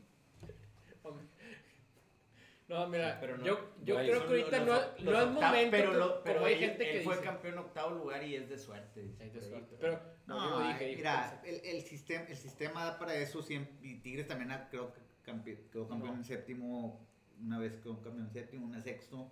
[2.72, 4.66] No, mira, Pero no, yo, yo creo que ahorita los-
[5.00, 7.14] no, los no es momento, pero, lo- pero como hay él- gente que él fue
[7.16, 7.26] dice.
[7.26, 9.02] campeón octavo lugar y es de suerte.
[9.20, 9.76] dice de.
[9.78, 13.14] Pero, no, No, yo no dije, dije mira, el, el, sistema, el sistema da para
[13.16, 13.74] eso siempre.
[13.86, 15.00] Y Tigres también ha- creo que
[15.30, 16.18] campe- quedó campeón No.
[16.20, 17.06] en séptimo.
[17.42, 19.30] Una vez quedó campeón en séptimo, una sexto.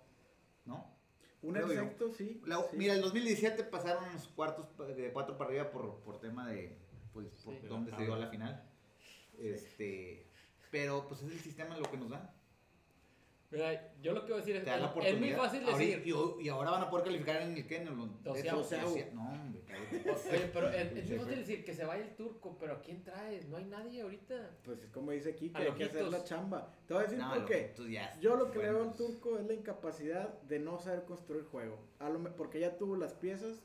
[0.65, 0.95] ¿No?
[1.41, 2.39] Un exacto, sí.
[2.45, 2.77] La- sí.
[2.77, 6.77] Mira, el 2017 pasaron los cuartos de cuatro para arriba por, por tema de.
[7.11, 7.67] Pues, por Sí.
[7.67, 8.63] dónde se dio a la final.
[9.39, 10.27] Este.
[10.69, 12.33] Pero, pues es el sistema lo que nos da.
[13.51, 16.01] Mira, yo lo que voy a decir es, Te da la es, muy fácil decir.
[16.05, 18.61] y, y ahora van a poder calificar en el que en el Doceavo.
[18.61, 19.61] doce- No, hombre.
[20.31, 23.03] Oye, pero es, es muy fácil decir que se vaya el turco, pero ¿a quién
[23.03, 23.47] traes?
[23.49, 24.51] No hay nadie ahorita.
[24.63, 26.71] Pues es como dice aquí, que hay que hacer la chamba.
[26.87, 27.73] Te voy a decir No, por qué.
[28.21, 31.43] Yo lo que le veo al pues, turco es la incapacidad de no saber construir
[31.43, 31.77] juego.
[31.99, 33.61] A lo porque ya tuvo las piezas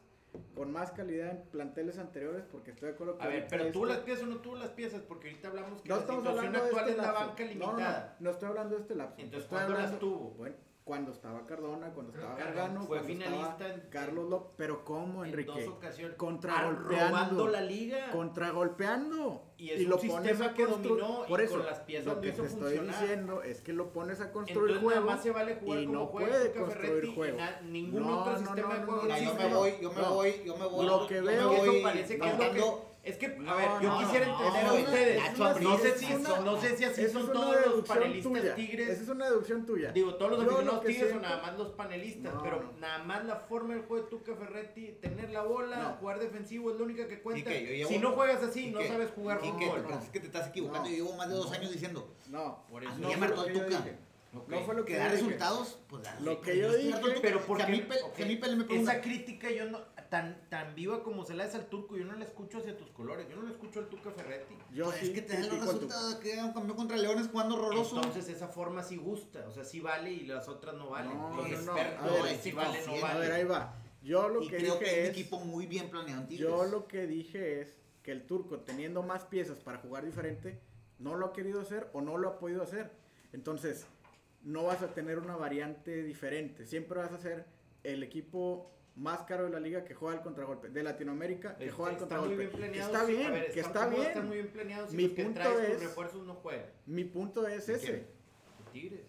[0.54, 3.86] con más calidad en planteles anteriores, porque estoy de acuerdo que A ver, pero este-
[3.86, 6.46] las piezas o no tuvo las piezas, porque ahorita hablamos que No la estamos situación
[6.46, 7.26] hablando de actual este es la lapso.
[7.28, 8.16] banca No, limitada.
[8.18, 9.20] No, no, estoy hablando de este lapso.
[9.20, 10.30] Entonces, Estoy ¿cuándo las tuvo?
[10.36, 10.56] Bueno,
[10.86, 14.52] cuando estaba Cardona, cuando estaba Gargano, fue cuando finalista estaba en- Carlos López.
[14.56, 15.50] Pero ¿cómo, En Enrique?
[15.64, 16.16] dos ocasiones.
[16.16, 17.48] Contragolpeando.
[17.48, 18.12] la liga.
[18.12, 19.42] Contragolpeando.
[19.58, 22.20] Y es un sistema que constru- dominó y Por eso, con las piezas lo lo
[22.20, 23.00] que hizo te estoy funcionar.
[23.00, 25.22] diciendo es que lo pones a construir Entonces juego.
[25.22, 27.36] se vale jugar y como no puede construir Ferretti y juego.
[27.38, 30.02] na- ningún No, otro no, sistema no, de no, juego yo me voy, yo me
[30.08, 30.86] voy, yo me voy.
[30.86, 32.28] Lo que veo- parece que
[33.06, 33.26] es que...
[33.26, 35.38] A No, ver, yo no, quisiera no, entender a ustedes.
[35.62, 38.54] No sé si una- son, no sé si así son todos los panelistas tuya.
[38.54, 38.88] tigres.
[38.90, 39.92] Esa es una deducción tuya.
[39.92, 42.72] Digo, todos los aficionados tigres siento- nada más los panelistas, No, pero no.
[42.80, 45.88] nada más la forma del juego de Tuca Ferretti, tener la bola, No.
[46.00, 47.50] jugar defensivo es lo única que cuenta.
[47.88, 49.84] Si no juegas así, no sabes jugar fútbol.
[50.02, 50.88] es que te estás equivocando.
[50.88, 50.94] No.
[50.96, 52.92] Yo llevo más de dos años diciendo, No, Por eso.
[52.92, 53.84] a mí me Tuca.
[54.40, 54.54] Dije.
[54.54, 54.60] Ok.
[54.60, 57.18] No fue lo que Que da resultados, pues da Lo que yo dije-.
[57.22, 59.80] Pero porque a mí, Pel- ok, si a mí me pregunta, esa crítica yo no
[60.08, 62.90] tan tan viva como se la hace al turco, yo no la escucho hacia tus
[62.90, 64.54] colores, yo no la escucho al Tuca Ferretti.
[64.72, 67.56] Yo pues sí es que te dan los resultados, que un campeón contra Leones jugando
[67.56, 67.96] horroroso.
[67.96, 71.12] Entonces esa forma sí gusta, o sea, sí vale y las otras no valen.
[71.16, 71.78] No, Los no, no.
[71.78, 73.14] expertos, A ver, sí sí, vale, sí, no a vale.
[73.14, 73.74] A ver, ahí va.
[74.02, 76.28] Yo lo y que creo que dije es un equipo muy bien planeado.
[76.28, 80.60] Yo lo que dije es que el turco, teniendo más piezas para jugar diferente,
[81.00, 82.92] no lo ha querido hacer o no lo ha podido hacer.
[83.32, 83.86] Entonces,
[84.46, 86.64] no vas a tener una variante diferente.
[86.66, 87.44] Siempre vas a ser
[87.82, 90.68] el equipo más caro de la liga que juega al contragolpe.
[90.68, 92.44] De Latinoamérica, que juega al contragolpe.
[92.78, 94.06] está bien, ver, que está ¿cómo bien.
[94.08, 96.66] Están muy bien planeados y Mi los que punto traes es- refuerzos no juegan.
[96.86, 98.06] Mi punto es ¿De ese.
[98.72, 99.00] Tigres.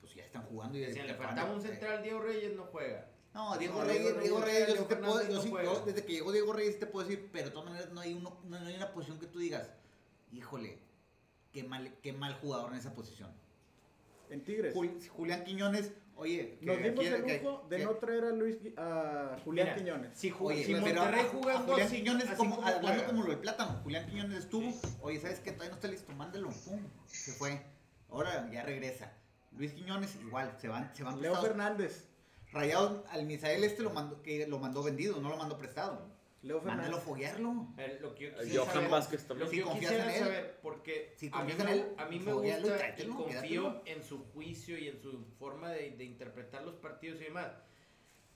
[0.00, 2.64] Pues ya están jugando y Si ya le están faltaba un central, Diego Reyes no
[2.64, 3.08] juega.
[3.34, 5.34] No, Diego No, Reyes, Diego Diego Reyes, Reyes, yo Leo sí te puedo, Fernández yo
[5.36, 5.72] no sí, juega.
[5.72, 8.14] yo desde que llegó Diego Reyes te puedo decir, pero de todas maneras no hay,
[8.14, 9.70] uno, no hay una posición que tú digas,
[10.32, 10.78] híjole,
[11.52, 13.30] qué mal, qué mal jugador en esa posición.
[14.30, 14.74] En Tigres.
[14.74, 18.56] Jul- Julián Quiñones, oye, Nos dimos el que- lujo de que- no traer a Luis
[18.76, 20.10] a Julián Mira, Quiñones.
[20.18, 23.06] Si, ju- Oye, si Monterrey a- a jugando Julián así- Quiñones, así como, hablando juega.
[23.06, 24.72] como lo de plátano, Julián Quiñones estuvo,
[25.02, 25.52] oye, ¿sabes qué?
[25.52, 27.60] Todavía no está listo, mándalo, pum, se fue.
[28.08, 29.12] Ahora ya regresa.
[29.52, 31.48] Luis Quiñones igual, se van, se van Leo prestados.
[31.48, 32.08] Fernández.
[32.52, 36.15] Rayados al Misael este lo mandó, que lo mandó vendido, no lo mandó prestado.
[36.46, 36.98] Leo Mándalo Fernández.
[36.98, 37.66] a foguearlo.
[37.76, 39.50] Ver, lo que yo quisiera Johan saber- Vázquez Lo también.
[39.50, 42.04] que Si yo quisiera en él, saber, porque si a mí, me, en él, a
[42.06, 43.82] mí me y gusta y tráetelo, confío quédatelo.
[43.86, 47.52] en su juicio y en su forma de, de interpretar los partidos y demás.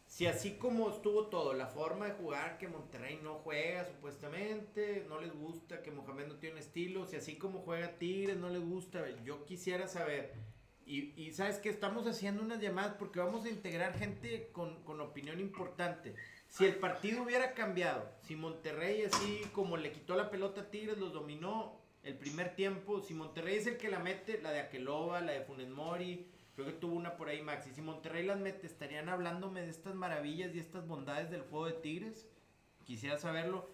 [0.07, 5.21] Si así como estuvo todo, la forma de jugar que Monterrey no juega supuestamente, no
[5.21, 8.61] les gusta, que Mohamed no tiene un estilo, si así como juega Tigres no les
[8.61, 10.35] gusta, yo quisiera saber,
[10.85, 15.01] y, y sabes que estamos haciendo unas llamadas porque vamos a integrar gente con, con
[15.01, 16.17] opinión importante.
[16.51, 20.99] Si el partido hubiera cambiado, si Monterrey así como le quitó la pelota a Tigres,
[20.99, 25.21] los dominó el primer tiempo, si Monterrey es el que la mete, la de Aqueloba,
[25.21, 26.27] la de Funes Mori,
[26.57, 29.95] creo que tuvo una por ahí Maxi, si Monterrey las mete, ¿estarían hablándome de estas
[29.95, 32.27] maravillas y estas bondades del juego de Tigres?
[32.85, 33.69] Quisiera saberlo.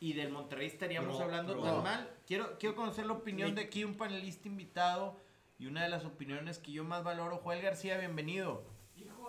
[0.00, 2.10] Y del Monterrey estaríamos hablando tan mal.
[2.26, 5.16] Quiero, quiero conocer la opinión Ni- de aquí un panelista invitado
[5.58, 7.38] y una de las opiniones que yo más valoro.
[7.38, 8.62] Joel García, bienvenido.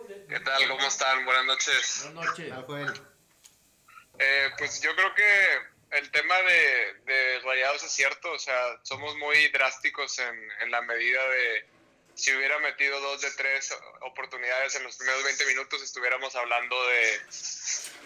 [0.08, 0.68] ¿Qué tal?
[0.70, 1.26] ¿Cómo están?
[1.26, 2.01] Buenas noches.
[2.14, 2.53] Buenas noches.
[4.20, 9.18] Eh, pues yo creo que el tema de, de Rayados es cierto, o sea, somos
[9.18, 11.66] muy drásticos en, en la medida de
[12.14, 17.22] si hubiera metido dos de tres oportunidades en los primeros 20 minutos, estuviéramos hablando de,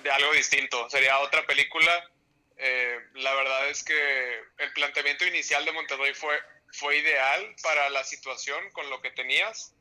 [0.04, 0.90] de algo distinto.
[0.90, 2.12] Sería otra película.
[2.58, 6.38] Eh, la verdad es que el planteamiento inicial de Monterrey fue,
[6.74, 9.74] fue ideal para la situación con lo que tenías,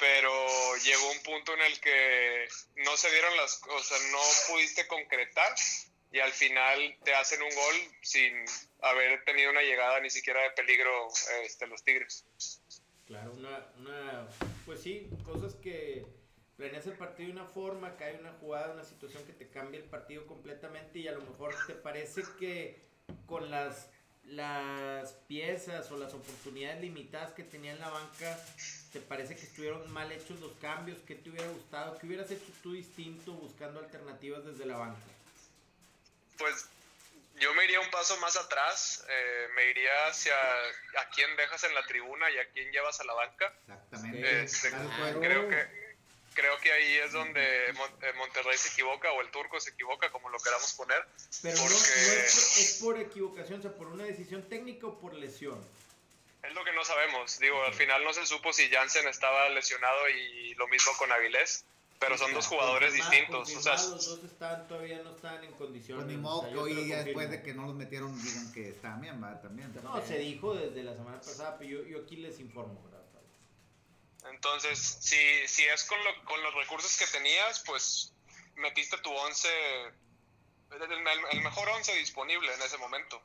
[0.00, 5.54] pero llegó un punto en el que no se dieron las cosas, no pudiste concretar
[6.10, 8.32] y al final te hacen un gol sin
[8.80, 11.08] haber tenido una llegada ni siquiera de peligro
[11.44, 12.24] este, los Tigres.
[13.06, 14.28] Claro, una, una,
[14.64, 16.06] pues sí, cosas que
[16.56, 19.86] planeas el partido de una forma, cae una jugada, una situación que te cambia el
[19.86, 22.80] partido completamente y a lo mejor te parece que
[23.26, 23.88] con las,
[24.24, 28.38] las piezas o las oportunidades limitadas que tenía en la banca,
[28.92, 31.98] te parece que estuvieron mal hechos los cambios, ¿qué te hubiera gustado?
[31.98, 35.00] ¿Qué hubieras hecho tú distinto buscando alternativas desde la banca?
[36.38, 36.66] Pues
[37.38, 41.74] yo me iría un paso más atrás, eh, me iría hacia a quién dejas en
[41.74, 43.54] la tribuna y a quién llevas a la banca.
[43.62, 44.42] Exactamente.
[44.42, 44.70] Este,
[45.20, 45.80] creo que
[46.34, 50.10] creo que ahí es donde Mon- eh, Monterrey se equivoca o el turco se equivoca,
[50.10, 51.04] como lo queramos poner.
[51.42, 54.98] Pero no, no porque es, es por equivocación, o sea, por una decisión técnica o
[55.00, 55.62] por lesión.
[56.42, 57.38] Es lo que no sabemos.
[57.38, 61.64] Digo, al final no se supo si Jansen estaba lesionado y lo mismo con Avilés,
[61.98, 63.54] pero son dos jugadores distintos.
[63.54, 66.04] O sea, los dos están, todavía no están en condiciones.
[66.04, 69.00] Pues ni modo que hoy ya después de que no los metieron digan que están
[69.00, 69.72] bien, va, también.
[69.82, 73.00] No, se dijo desde la semana pasada, pero yo, yo aquí les informo, ¿verdad?
[74.30, 75.16] Entonces, si,
[75.48, 78.12] si es con, lo- con los recursos que tenías, pues
[78.56, 79.48] metiste tu 11,
[80.72, 83.20] el, el- el mejor 11 disponible en ese momento.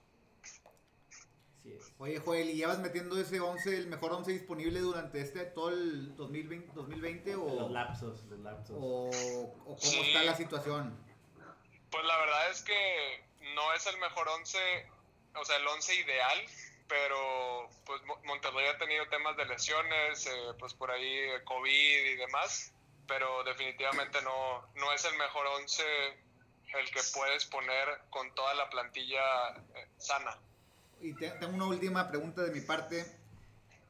[1.97, 6.13] Oye, Joel, ¿y llevas metiendo ese 11, el mejor 11 disponible durante este todo el
[6.17, 8.75] 2020, 2020 o, Los lapsos, los lapsos.
[8.77, 10.01] o, o cómo Sí.
[10.01, 10.97] está la situación?
[11.89, 13.23] Pues la verdad es que
[13.55, 14.57] no es el mejor 11,
[15.35, 16.37] o sea, el 11 ideal,
[16.89, 22.15] pero pues Mo- Monterrey ha tenido temas de lesiones, eh, pues por ahí COVID y
[22.17, 22.73] demás,
[23.07, 25.83] pero definitivamente no, no es el mejor 11
[26.77, 30.37] el que puedes poner con toda la plantilla eh, sana.
[31.01, 33.05] Y te- tengo una última pregunta de mi parte.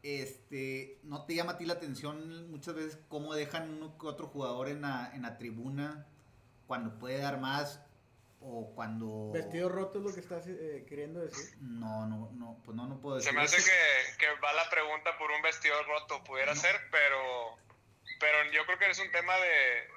[0.03, 4.28] Este, ¿no te llama a ti la atención muchas veces cómo dejan uno que otro
[4.28, 6.06] jugador en la, en la tribuna
[6.68, 7.82] cuando puede dar más
[8.39, 11.58] o cuando Vestido roto es lo que estás eh, queriendo decir.
[11.60, 14.70] no no no pues no no puedo Se decir me hace que, que va la
[14.70, 16.62] pregunta por un vestidor roto, pudiera No.
[16.62, 17.58] ser, pero,
[18.20, 19.95] pero yo creo que es un tema de,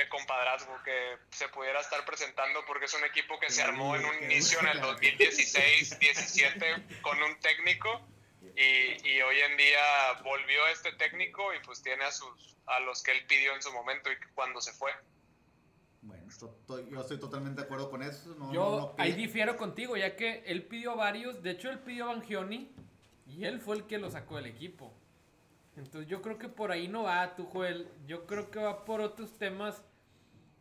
[0.00, 4.04] de compadrazgo que se pudiera estar presentando porque es un equipo que se armó en
[4.04, 5.00] un inicio en el gusta.
[5.00, 8.00] 2016-17 con un técnico
[8.56, 13.02] y, y hoy en día volvió este técnico y pues tiene a, sus, a los
[13.02, 14.90] que él pidió en su momento y cuando se fue.
[16.02, 16.26] Bueno,
[16.90, 18.34] yo estoy totalmente de acuerdo con eso.
[18.38, 21.42] No, Yo no, no ahí difiero contigo, ya que él pidió varios.
[21.42, 22.72] De hecho, él pidió a Bangioni
[23.26, 24.94] y él fue el que lo sacó del equipo.
[25.76, 27.88] Entonces, yo creo que por ahí no va, tú, Joel.
[28.06, 29.82] Yo creo que va por otros temas,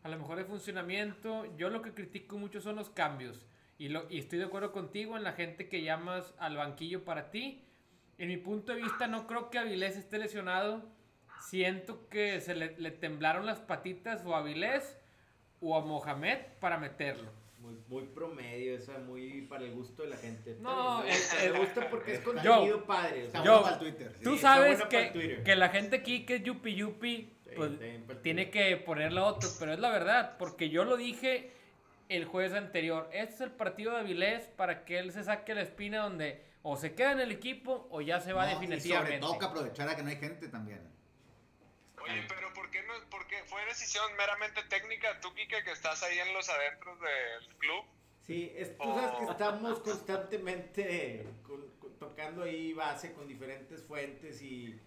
[0.04, 1.46] a lo mejor de funcionamiento.
[1.58, 3.46] Yo lo que critico mucho son los cambios.
[3.78, 7.32] Y, lo, y estoy de acuerdo contigo en la gente que llamas al banquillo para
[7.32, 7.64] ti.
[8.18, 10.84] En mi punto de vista, no creo que Avilés esté lesionado.
[11.48, 14.98] Siento que se le, le temblaron las patitas o a Avilés
[15.62, 17.32] o a Mohamed para meterlo.
[17.60, 20.58] Muy, muy promedio, esa muy para el gusto de la gente.
[20.62, 23.24] No, me gusta porque es Yo- contenido padre.
[23.24, 24.14] o Está sea, Yo- bueno para el Twitter.
[24.18, 24.24] sí.
[24.24, 25.44] Tú sabes que, Twitter.
[25.44, 29.80] que la gente aquí que es yupi yupi, pues tiene que ponerle otro, pero es
[29.80, 31.52] la verdad, porque yo lo dije
[32.10, 33.10] el jueves anterior.
[33.14, 36.76] Este es el partido de Avilés para que él se saque la espina donde o
[36.76, 39.12] se queda en el equipo o ya se va No, y definitivamente.
[39.12, 40.82] sobre todo que aprovechar a que no hay gente también.
[42.02, 42.94] Oye, pero ¿por qué no?
[43.10, 47.84] Porque fue decisión meramente técnica, tú, Kike, que estás ahí en los adentros del club.
[48.26, 54.42] Sí, es- tú sabes que estamos constantemente con- con- tocando ahí base con diferentes fuentes
[54.42, 54.80] y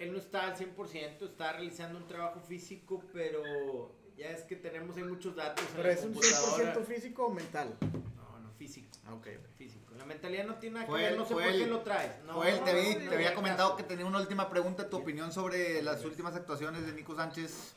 [0.00, 4.96] él no está al 100%, está realizando un trabajo físico, pero ya es que tenemos
[4.96, 6.74] ahí muchos datos Pero es un computadora.
[6.74, 7.76] 100% físico o mental.
[8.16, 8.88] No, no, físico.
[9.12, 9.28] Ok.
[9.58, 9.94] Físico.
[9.96, 12.18] La mentalidad no tiene nada que ver, no sé por qué lo traes.
[12.24, 13.76] No, Joel, te, vi- no, te había no, comentado no.
[13.76, 17.76] que tenía una última pregunta, tu opinión sobre las últimas actuaciones de Nico Sánchez.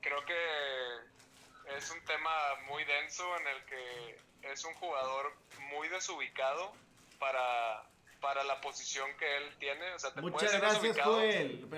[0.00, 2.30] Creo que es un tema
[2.68, 5.32] muy denso en el que es un jugador
[5.70, 6.72] muy desubicado
[7.18, 7.84] para,
[8.22, 9.92] para la posición que él tiene.
[9.92, 10.98] O sea, te Muchas gracias.
[11.00, 11.68] Joel.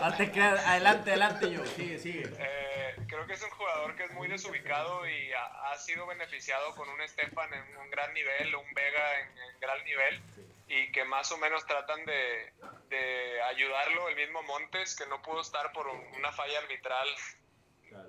[0.00, 1.64] Adelante, adelante yo.
[1.66, 2.22] Sigue, sigue.
[2.38, 6.74] Eh, creo que es un jugador que es muy desubicado y ha, ha sido beneficiado
[6.74, 10.22] con un Estefan en un gran nivel, un Vega en, en gran nivel
[10.68, 12.52] y que más o menos tratan de,
[12.88, 14.08] de ayudarlo.
[14.08, 17.08] El mismo Montes, que no pudo estar por un- una falla arbitral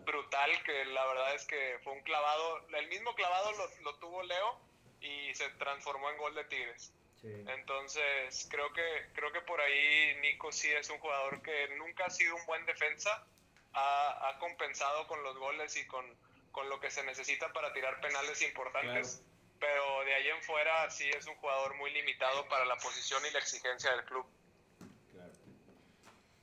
[0.05, 4.23] brutal, que la verdad es que fue un clavado, el mismo clavado lo, lo tuvo
[4.23, 4.59] Leo
[5.05, 6.91] y se transformó en gol de Tigres.
[7.23, 12.09] Entonces, creo que, creo que por ahí Nico sí es un jugador que nunca ha
[12.11, 13.25] sido un buen defensa,
[13.73, 16.05] ha, ha compensado con los goles y con,
[16.51, 19.23] con lo que se necesita para tirar penales importantes.
[19.59, 23.31] Pero de ahí en fuera sí es un jugador muy limitado para la posición y
[23.31, 24.25] la exigencia del club.
[25.11, 25.31] Claro.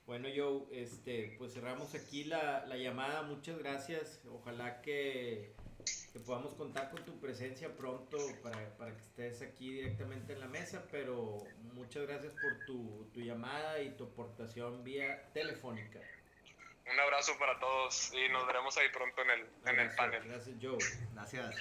[0.07, 3.23] Bueno, Joe, este, pues cerramos aquí la, la llamada.
[3.23, 4.21] Muchas gracias.
[4.33, 5.53] Ojalá que,
[6.12, 10.49] que podamos contar con tu presencia pronto para, para, que estés aquí directamente en la
[10.49, 10.85] mesa.
[10.91, 11.39] Pero
[11.74, 16.01] muchas gracias por tu, tu llamada y tu aportación vía telefónica.
[16.93, 20.22] Un abrazo para todos y nos veremos ahí pronto en el, en el panel.
[20.24, 20.78] Gracias, Joe.
[21.14, 21.55] Gracias.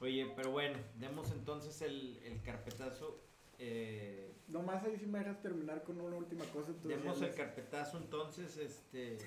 [0.00, 3.20] Oye, pero bueno, demos entonces el, el carpetazo.
[3.58, 6.72] Eh, Nomás ahí si me dejas terminar con una última cosa.
[6.82, 9.18] demos el carpetazo entonces, este...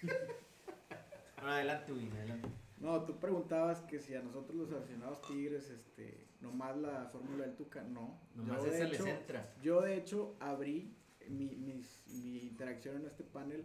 [1.40, 2.48] Bueno, adelante, Win, adelante.
[2.78, 7.54] No, tú preguntabas que si a nosotros los aficionados tigres, este, nomás la fórmula del
[7.54, 8.18] Tuca, no.
[8.34, 9.54] Nomás de esa les hecho- entra.
[9.62, 10.94] Yo de hecho abrí
[11.28, 13.64] mi, mis- mi interacción en este panel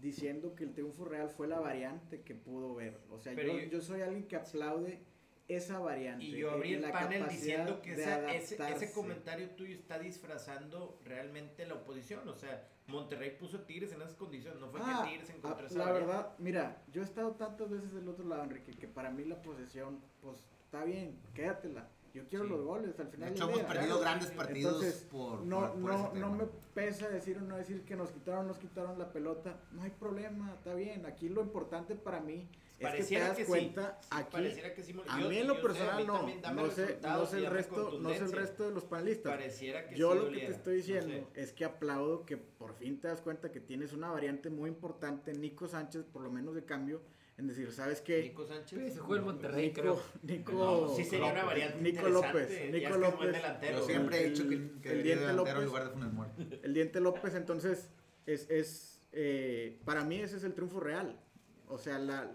[0.00, 3.00] diciendo que el triunfo real fue la variante que pudo ver.
[3.10, 5.00] O sea, yo, yo- yo soy alguien que aplaude
[5.48, 6.24] esa variante.
[6.26, 9.98] Y yo abrí eh, el la panel diciendo que esa- ese, ese comentario tuyo está
[9.98, 12.28] disfrazando realmente la oposición.
[12.28, 14.60] O sea, Monterrey puso a Tigres en esas condiciones.
[14.60, 17.70] No fue Ah, que Tigres encontró ah, esa La verdad, mira, yo he estado tantas
[17.70, 21.88] veces del otro lado, Enrique, que para mí la posesión, pues está bien, quédatela.
[22.12, 22.50] Yo quiero Sí.
[22.50, 23.28] los goles al final.
[23.28, 26.18] De hecho, del hemos perdido claro, grandes partidos Entonces, por, no, por- por no, ese
[26.18, 26.44] no me
[26.74, 29.60] pesa decir o no decir que nos quitaron, nos quitaron la pelota.
[29.72, 31.06] No hay problema, está bien.
[31.06, 34.32] Aquí lo importante para mí es que te Pareciera das que cuenta sí, aquí.
[34.32, 37.98] pareciera que sí, A mí en lo personal no, no sé, no sé el resto,
[38.00, 39.32] no sé el resto de los panelistas.
[39.32, 41.42] Pareciera que Yo sí lo que te estoy no diciendo sé.
[41.42, 45.32] es que aplaudo que por fin te das cuenta que tienes una variante muy importante,
[45.34, 47.02] Nico Sánchez, por lo menos de cambio,
[47.40, 48.22] en decir, ¿sabes qué?
[48.22, 48.78] Nico Sánchez.
[48.78, 50.02] Ese juega el Monterrey, Nico, creo.
[50.22, 53.36] Nico, No, sí sería una López, variante Nico López, Nico López.
[53.72, 55.64] Yo siempre he dicho que, El- que el Diente delantero en López.
[55.66, 56.30] lugar de Funes Mori.
[56.62, 57.88] El Diente López, entonces,
[58.26, 61.18] es, es eh, para mí ese es el triunfo real.
[61.66, 62.30] O sea, la,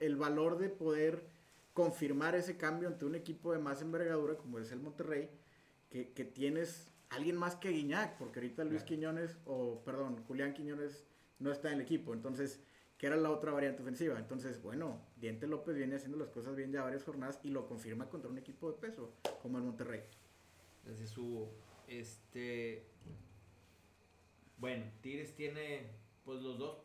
[0.00, 1.26] el valor de poder
[1.74, 5.28] confirmar ese cambio ante un equipo de más envergadura como es el Monterrey,
[5.90, 8.86] que, que tienes alguien más que Guiñac, porque ahorita Luis Claro.
[8.86, 11.04] Quiñones, o perdón, Julián Quiñones
[11.38, 12.60] no está en el equipo, entonces,
[12.98, 14.18] que era la otra variante ofensiva.
[14.18, 18.08] Entonces, bueno, Diente López viene haciendo las cosas bien ya varias jornadas y lo confirma
[18.08, 20.02] contra un equipo de peso como el Monterrey.
[20.84, 21.48] Desde su.
[21.88, 22.86] Este.
[24.58, 25.90] Bueno, Tigres tiene.
[26.24, 26.78] Pues los dos.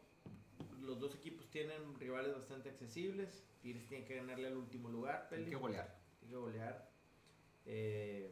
[0.81, 3.43] Los dos equipos tienen rivales bastante accesibles.
[3.61, 5.27] Tigres tiene que ganarle al último lugar.
[5.29, 5.49] Peli.
[5.49, 5.95] que golear.
[6.19, 6.89] Tiene que golear.
[7.65, 8.31] Eh,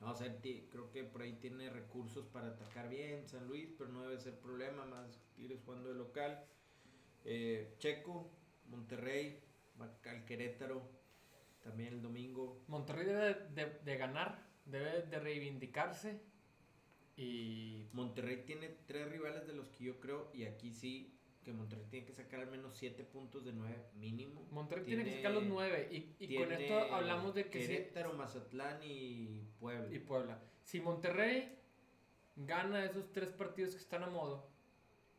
[0.00, 3.70] vamos a ver, ti- creo que por ahí tiene recursos para atacar bien San Luis,
[3.76, 4.86] pero no debe ser problema.
[4.86, 6.44] Más Tigres jugando de local.
[7.24, 8.30] Eh, Checo,
[8.68, 9.42] Monterrey,
[9.78, 10.82] al Querétaro.
[11.62, 12.62] También el domingo.
[12.68, 16.20] Monterrey debe de, de ganar, debe de reivindicarse
[17.16, 21.86] y Monterrey tiene tres rivales de los que yo creo, y aquí sí, que Monterrey
[21.90, 24.46] tiene que sacar al menos siete puntos de nueve mínimo.
[24.50, 28.80] Monterrey tiene, que sacar los nueve y, y con esto hablamos de que Querétaro, Mazatlán
[28.82, 29.94] y Puebla.
[29.94, 30.40] y Puebla.
[30.62, 31.58] Si Monterrey
[32.36, 34.50] gana esos tres partidos que están a modo,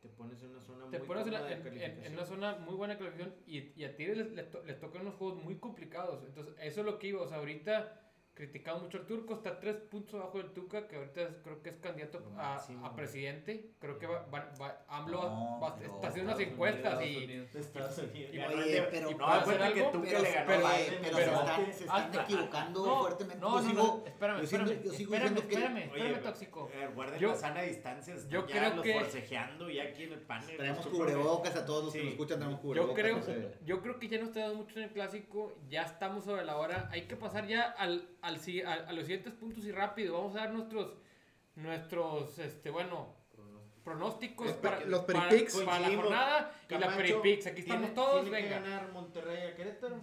[0.06, 2.26] te pones en una zona te muy pones en, la- de en- en- en una
[2.26, 5.16] zona muy buena de calificación y, y a Tigres les, les to- les tocan unos
[5.16, 6.24] juegos muy complicados.
[6.26, 7.22] Entonces, eso es lo que iba.
[7.22, 8.05] O sea, ahorita
[8.36, 11.70] criticado mucho al turco, está tres puntos abajo del Tuca, que ahorita es- creo que
[11.70, 13.72] es candidato a, a presidente.
[13.80, 17.50] Creo que va, va, va- AMLO va- No, va- pero está haciendo unas encuestas Unidos,
[17.56, 17.58] y.
[17.58, 18.32] Estados Unidos.
[18.32, 19.92] Oye, no pero- y ¿no no, hacer algo?
[19.92, 20.68] que le ganó pero,
[21.16, 23.40] se están, se están equivocando no, fuertemente.
[23.42, 26.70] No, no, no, espérame, yo sigo- espérame, yo espérame, que- espérame, Oye, tóxico.
[26.74, 28.16] Eh, guarden Yo- la sana distancia.
[28.30, 30.58] yo ya creo los que- forcejeando ya aquí en el panel.
[30.58, 31.12] Tenemos discúlpame.
[31.14, 33.28] cubrebocas a todos los que nos escuchan, tenemos cubrebocas.
[33.28, 36.44] no yo creo que ya no está dando mucho en el clásico, ya estamos sobre
[36.44, 40.14] la hora, hay que pasar ya al, al, a, a los siguientes puntos y rápido,
[40.18, 40.94] vamos a dar nuestros,
[41.56, 43.14] nuestros, este, bueno,
[43.84, 45.30] pronósticos Los para, los para-
[45.66, 48.60] para la jornada y la peripix, aquí ¿tiene- estamos todos, ¿tiene que venga.
[48.60, 50.02] ganar Monterrey a Querétaro?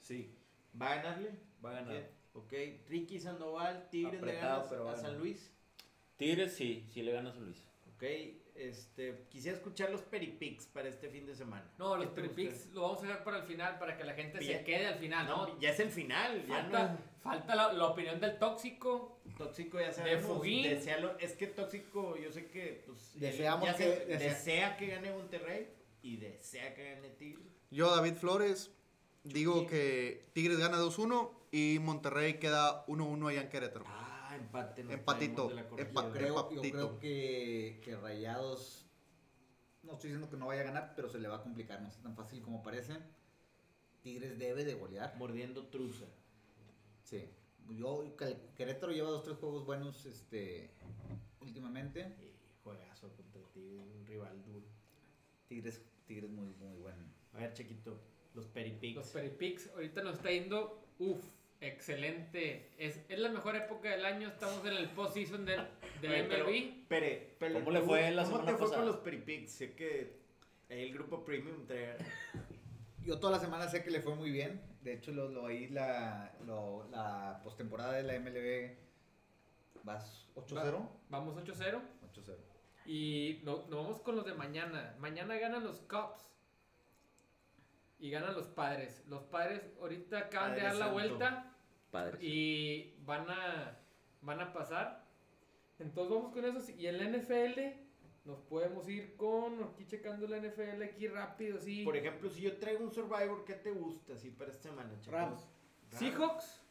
[0.00, 0.34] Sí,
[0.80, 1.30] ¿Va a ganarle?
[1.64, 2.10] va a ganar.
[2.34, 2.52] Ok,
[2.88, 5.18] Ricky Sandoval, Tigres le Apretado, ganas pero va a San.
[5.18, 5.50] Luis.
[6.16, 7.64] Tigres sí, sí le gana a San Luis.
[7.94, 8.02] Ok,
[8.54, 11.68] este, quisiera escuchar los peripics para este fin de semana.
[11.78, 12.74] No, los ¿Qué te peripix gusta?
[12.74, 14.98] lo vamos a dejar para el final, para que la gente Ya- se quede al
[14.98, 15.46] final, ¿no?
[15.48, 16.98] No, ya es el final, ya Falta, no.
[17.22, 20.24] falta la, la opinión del tóxico, Tóxico ya sabemos.
[20.26, 20.64] Fuguín.
[20.64, 24.86] deséalo- es que Tóxico, yo sé que pues, Deseamos ya que- se- desea- desea que
[24.86, 25.68] gane Monterrey
[26.02, 27.46] y desea que gane Tigres.
[27.70, 28.70] Yo, David Flores,
[29.24, 33.84] digo que Tigres gana 2-1 y Monterrey queda 1-1 allá en Querétaro.
[33.88, 34.03] Ah,
[34.60, 34.84] empate.
[34.84, 38.84] nos Empatito, de la Creo, yo creo que, que Rayados
[39.84, 41.88] no estoy diciendo que no vaya a ganar, pero se le va a complicar, no
[41.88, 42.94] es tan fácil como parece.
[44.02, 45.16] Tigres debe de golear.
[45.16, 46.06] Mordiendo truza.
[47.02, 47.30] Sí.
[47.68, 48.14] Yo,
[48.54, 50.70] Querétaro lleva dos, tres juegos buenos este,
[51.40, 52.16] últimamente.
[52.20, 54.66] Y juegazo contra ti, un rival duro.
[55.48, 57.04] Tigres, Tigres muy, muy bueno.
[57.32, 58.00] A ver, Chiquito,
[58.34, 58.96] los Peripics.
[58.96, 61.24] Los Peripix ahorita nos está yendo, uff,
[61.68, 62.70] excelente.
[62.78, 65.60] Es, es la mejor época del año, estamos en el post-season del,
[66.00, 66.88] del Oye, pero- MLB.
[66.88, 68.76] Pere, Pere, ¿Cómo le fue la ¿Cómo semana te fue pasada?
[68.82, 69.52] con los Peripics?
[69.52, 70.20] Sé que
[70.68, 71.96] el grupo Premium trae...
[73.04, 74.62] Yo toda la semana sé que le fue muy bien.
[74.82, 78.76] De hecho, lo, lo ahí la, lo- la postemporada de la MLB.
[79.82, 80.88] ¿Vas 8-0?
[81.10, 81.80] Vamos 8-0
[82.14, 82.36] 8-0.
[82.86, 84.94] y no- nos vamos con los de mañana.
[84.98, 86.30] Mañana ganan los Cubs
[87.98, 89.04] y ganan los Padres.
[89.08, 90.92] Los Padres ahorita acaban de dar la Santo.
[90.94, 91.53] vuelta
[92.20, 93.78] Y van a,
[94.22, 95.04] van a pasar.
[95.78, 96.72] Entonces vamos con eso.
[96.76, 97.60] Y en la NFL
[98.24, 101.84] nos podemos ir con, aquí checando la NFL aquí rápido, sí.
[101.84, 105.16] Por ejemplo, si yo traigo un Survivor, ¿qué te gusta así para esta semana, Chico?
[105.16, 105.46] Rams.
[105.90, 106.62] Seahawks,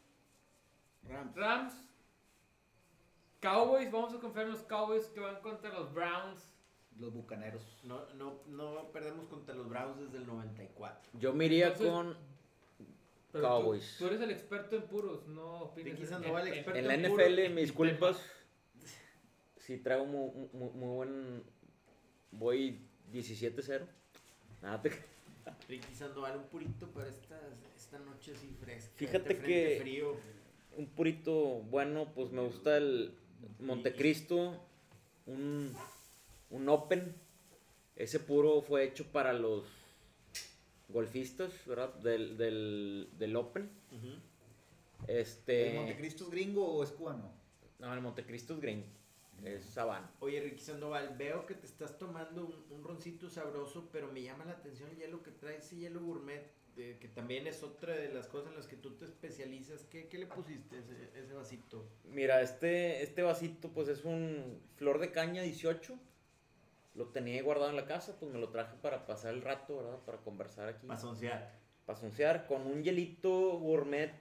[1.07, 1.36] Rams.
[1.36, 1.74] Rams,
[3.39, 6.49] Cowboys, vamos a confiar en los Cowboys que van contra los Browns.
[6.97, 7.80] Los bucaneros.
[7.84, 11.19] No, no, no perdemos contra los Browns desde el 94.
[11.19, 12.32] Yo me iría Entonces, con.
[13.34, 13.95] Pero Cowboys.
[13.97, 15.95] Tú, eres el experto en puros, no opines.
[16.11, 18.21] En- experto la en NFL, me y disculpas.
[19.57, 21.43] Si traigo muy, muy, muy buen.
[22.31, 22.79] Voy
[23.11, 23.86] 17-0.
[24.61, 24.91] Nada, te-
[25.67, 27.39] Ricky Sandoval, un purito para esta,
[27.75, 28.91] esta noche así fresca.
[28.95, 30.15] Fíjate que- Frío.
[30.77, 33.13] un purito bueno, pues me gusta el
[33.59, 34.63] Montecristo.
[35.25, 35.73] Un,
[36.49, 37.15] un Open.
[37.95, 39.65] Ese puro fue hecho para los
[40.93, 41.93] golfistas, ¿verdad?
[41.95, 43.69] Del, del, del Open.
[45.07, 45.71] Este.
[45.71, 47.31] ¿El Montecristo es gringo o es cubano?
[47.79, 48.85] No, el Montecristo es green.
[49.43, 50.09] Es sabana.
[50.21, 54.45] Oye, Ricky Sandoval, veo que te estás tomando un, un roncito sabroso, pero me llama
[54.45, 58.13] la atención el hielo que traes, ese hielo gourmet, eh, que también es otra de
[58.13, 59.83] las cosas en las que tú te especializas.
[59.91, 61.85] ¿Qué, qué le pusiste a ese, ese vasito?
[62.05, 65.99] Mira, este, este vasito pues es un flor de caña 18.
[66.95, 69.97] Lo tenía guardado en la casa, pues me lo traje para pasar el rato, ¿verdad?
[70.05, 70.85] Para conversar aquí.
[70.85, 71.51] Para soncear.
[71.85, 74.11] Para soncear con un hielito gourmet,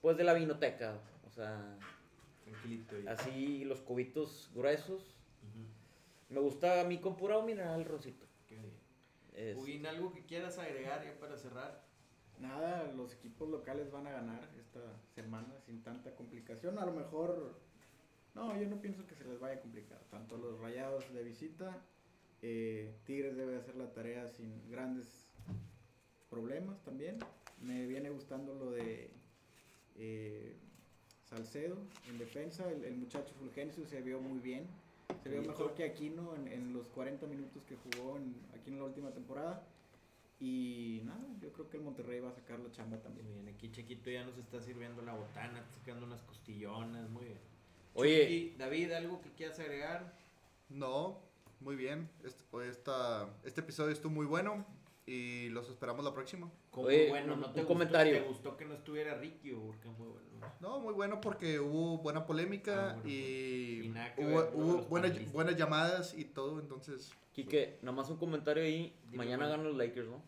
[0.00, 0.98] pues de la vinoteca.
[1.26, 1.78] O sea,
[2.44, 2.98] Tranquilito.
[3.00, 5.02] y- así los cubitos gruesos.
[5.42, 6.34] Ujú.
[6.34, 8.26] Me gusta a mí con pura mineral rosito.
[8.48, 9.56] Qué bien.
[9.58, 11.84] Huguín, ¿algo que quieras agregar ya para cerrar?
[12.38, 14.80] Nada, los equipos locales van a ganar esta
[15.14, 16.78] semana sin tanta complicación.
[16.78, 17.58] A lo mejor,
[18.36, 19.98] no, yo no pienso que se les vaya a complicar.
[20.10, 21.82] Tanto los rayados de visita,
[22.42, 25.26] eh, Tigres debe hacer la tarea sin grandes
[26.28, 27.18] problemas también.
[27.62, 29.10] Me viene gustando lo de
[29.96, 30.54] eh,
[31.24, 31.78] Salcedo
[32.10, 32.70] en defensa.
[32.70, 34.66] El, el muchacho Fulgencio se vio muy bien.
[35.22, 38.78] Se vio mejor que Aquino en, en los 40 minutos que jugó en, aquí en
[38.78, 39.66] la última temporada.
[40.38, 43.26] Y nada, yo creo que el Monterrey va a sacar la chamba también.
[43.26, 47.24] Muy bien, aquí Chiquito ya nos está sirviendo la botana, está sacando unas costillonas, muy
[47.24, 47.55] bien.
[47.96, 50.12] Oye, Chucky, David, ¿algo que quieras agregar?
[50.68, 51.18] No,
[51.60, 52.08] muy bien.
[52.24, 54.66] Este, esta, este episodio estuvo muy bueno
[55.06, 56.50] y los esperamos la próxima.
[56.72, 58.14] Oye, bueno, un- ¿no un te gustó, comentario.
[58.14, 60.26] ¿Te gustó que no estuviera Ricky o porque muy bueno?
[60.60, 64.50] No, muy bueno porque hubo buena polémica Ah, bueno, y, y nada que hubo, ver
[64.54, 67.12] hubo buenas, buenas llamadas y todo, entonces...
[67.32, 68.94] Quique, nomás un comentario ahí.
[69.10, 69.50] Dime, Mañana Juan.
[69.58, 70.22] ganan los Lakers, ¿no?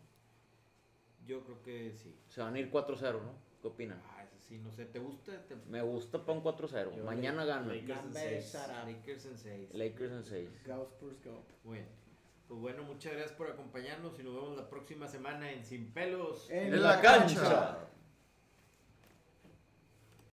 [1.27, 2.15] Yo creo que sí.
[2.29, 3.33] Se van a ir 4-0, ¿no?
[3.61, 4.01] ¿Qué opinan?
[4.49, 5.31] Sí, no sé, ¿te gusta?
[5.47, 6.95] Te- Me gusta para un 4-0.
[6.97, 7.67] Yo Mañana le- ganan.
[7.67, 8.51] Lakers en Lambe, 6.
[8.51, 8.87] shut up.
[8.87, 9.69] Lakers en 6.
[9.73, 10.49] Lakers en 6.
[10.65, 11.43] Go Spurs, go.
[11.63, 11.85] Bueno,
[12.47, 16.49] pues bueno, muchas gracias por acompañarnos y nos vemos la próxima semana en Sin Pelos.
[16.49, 17.77] En ¡En la cancha!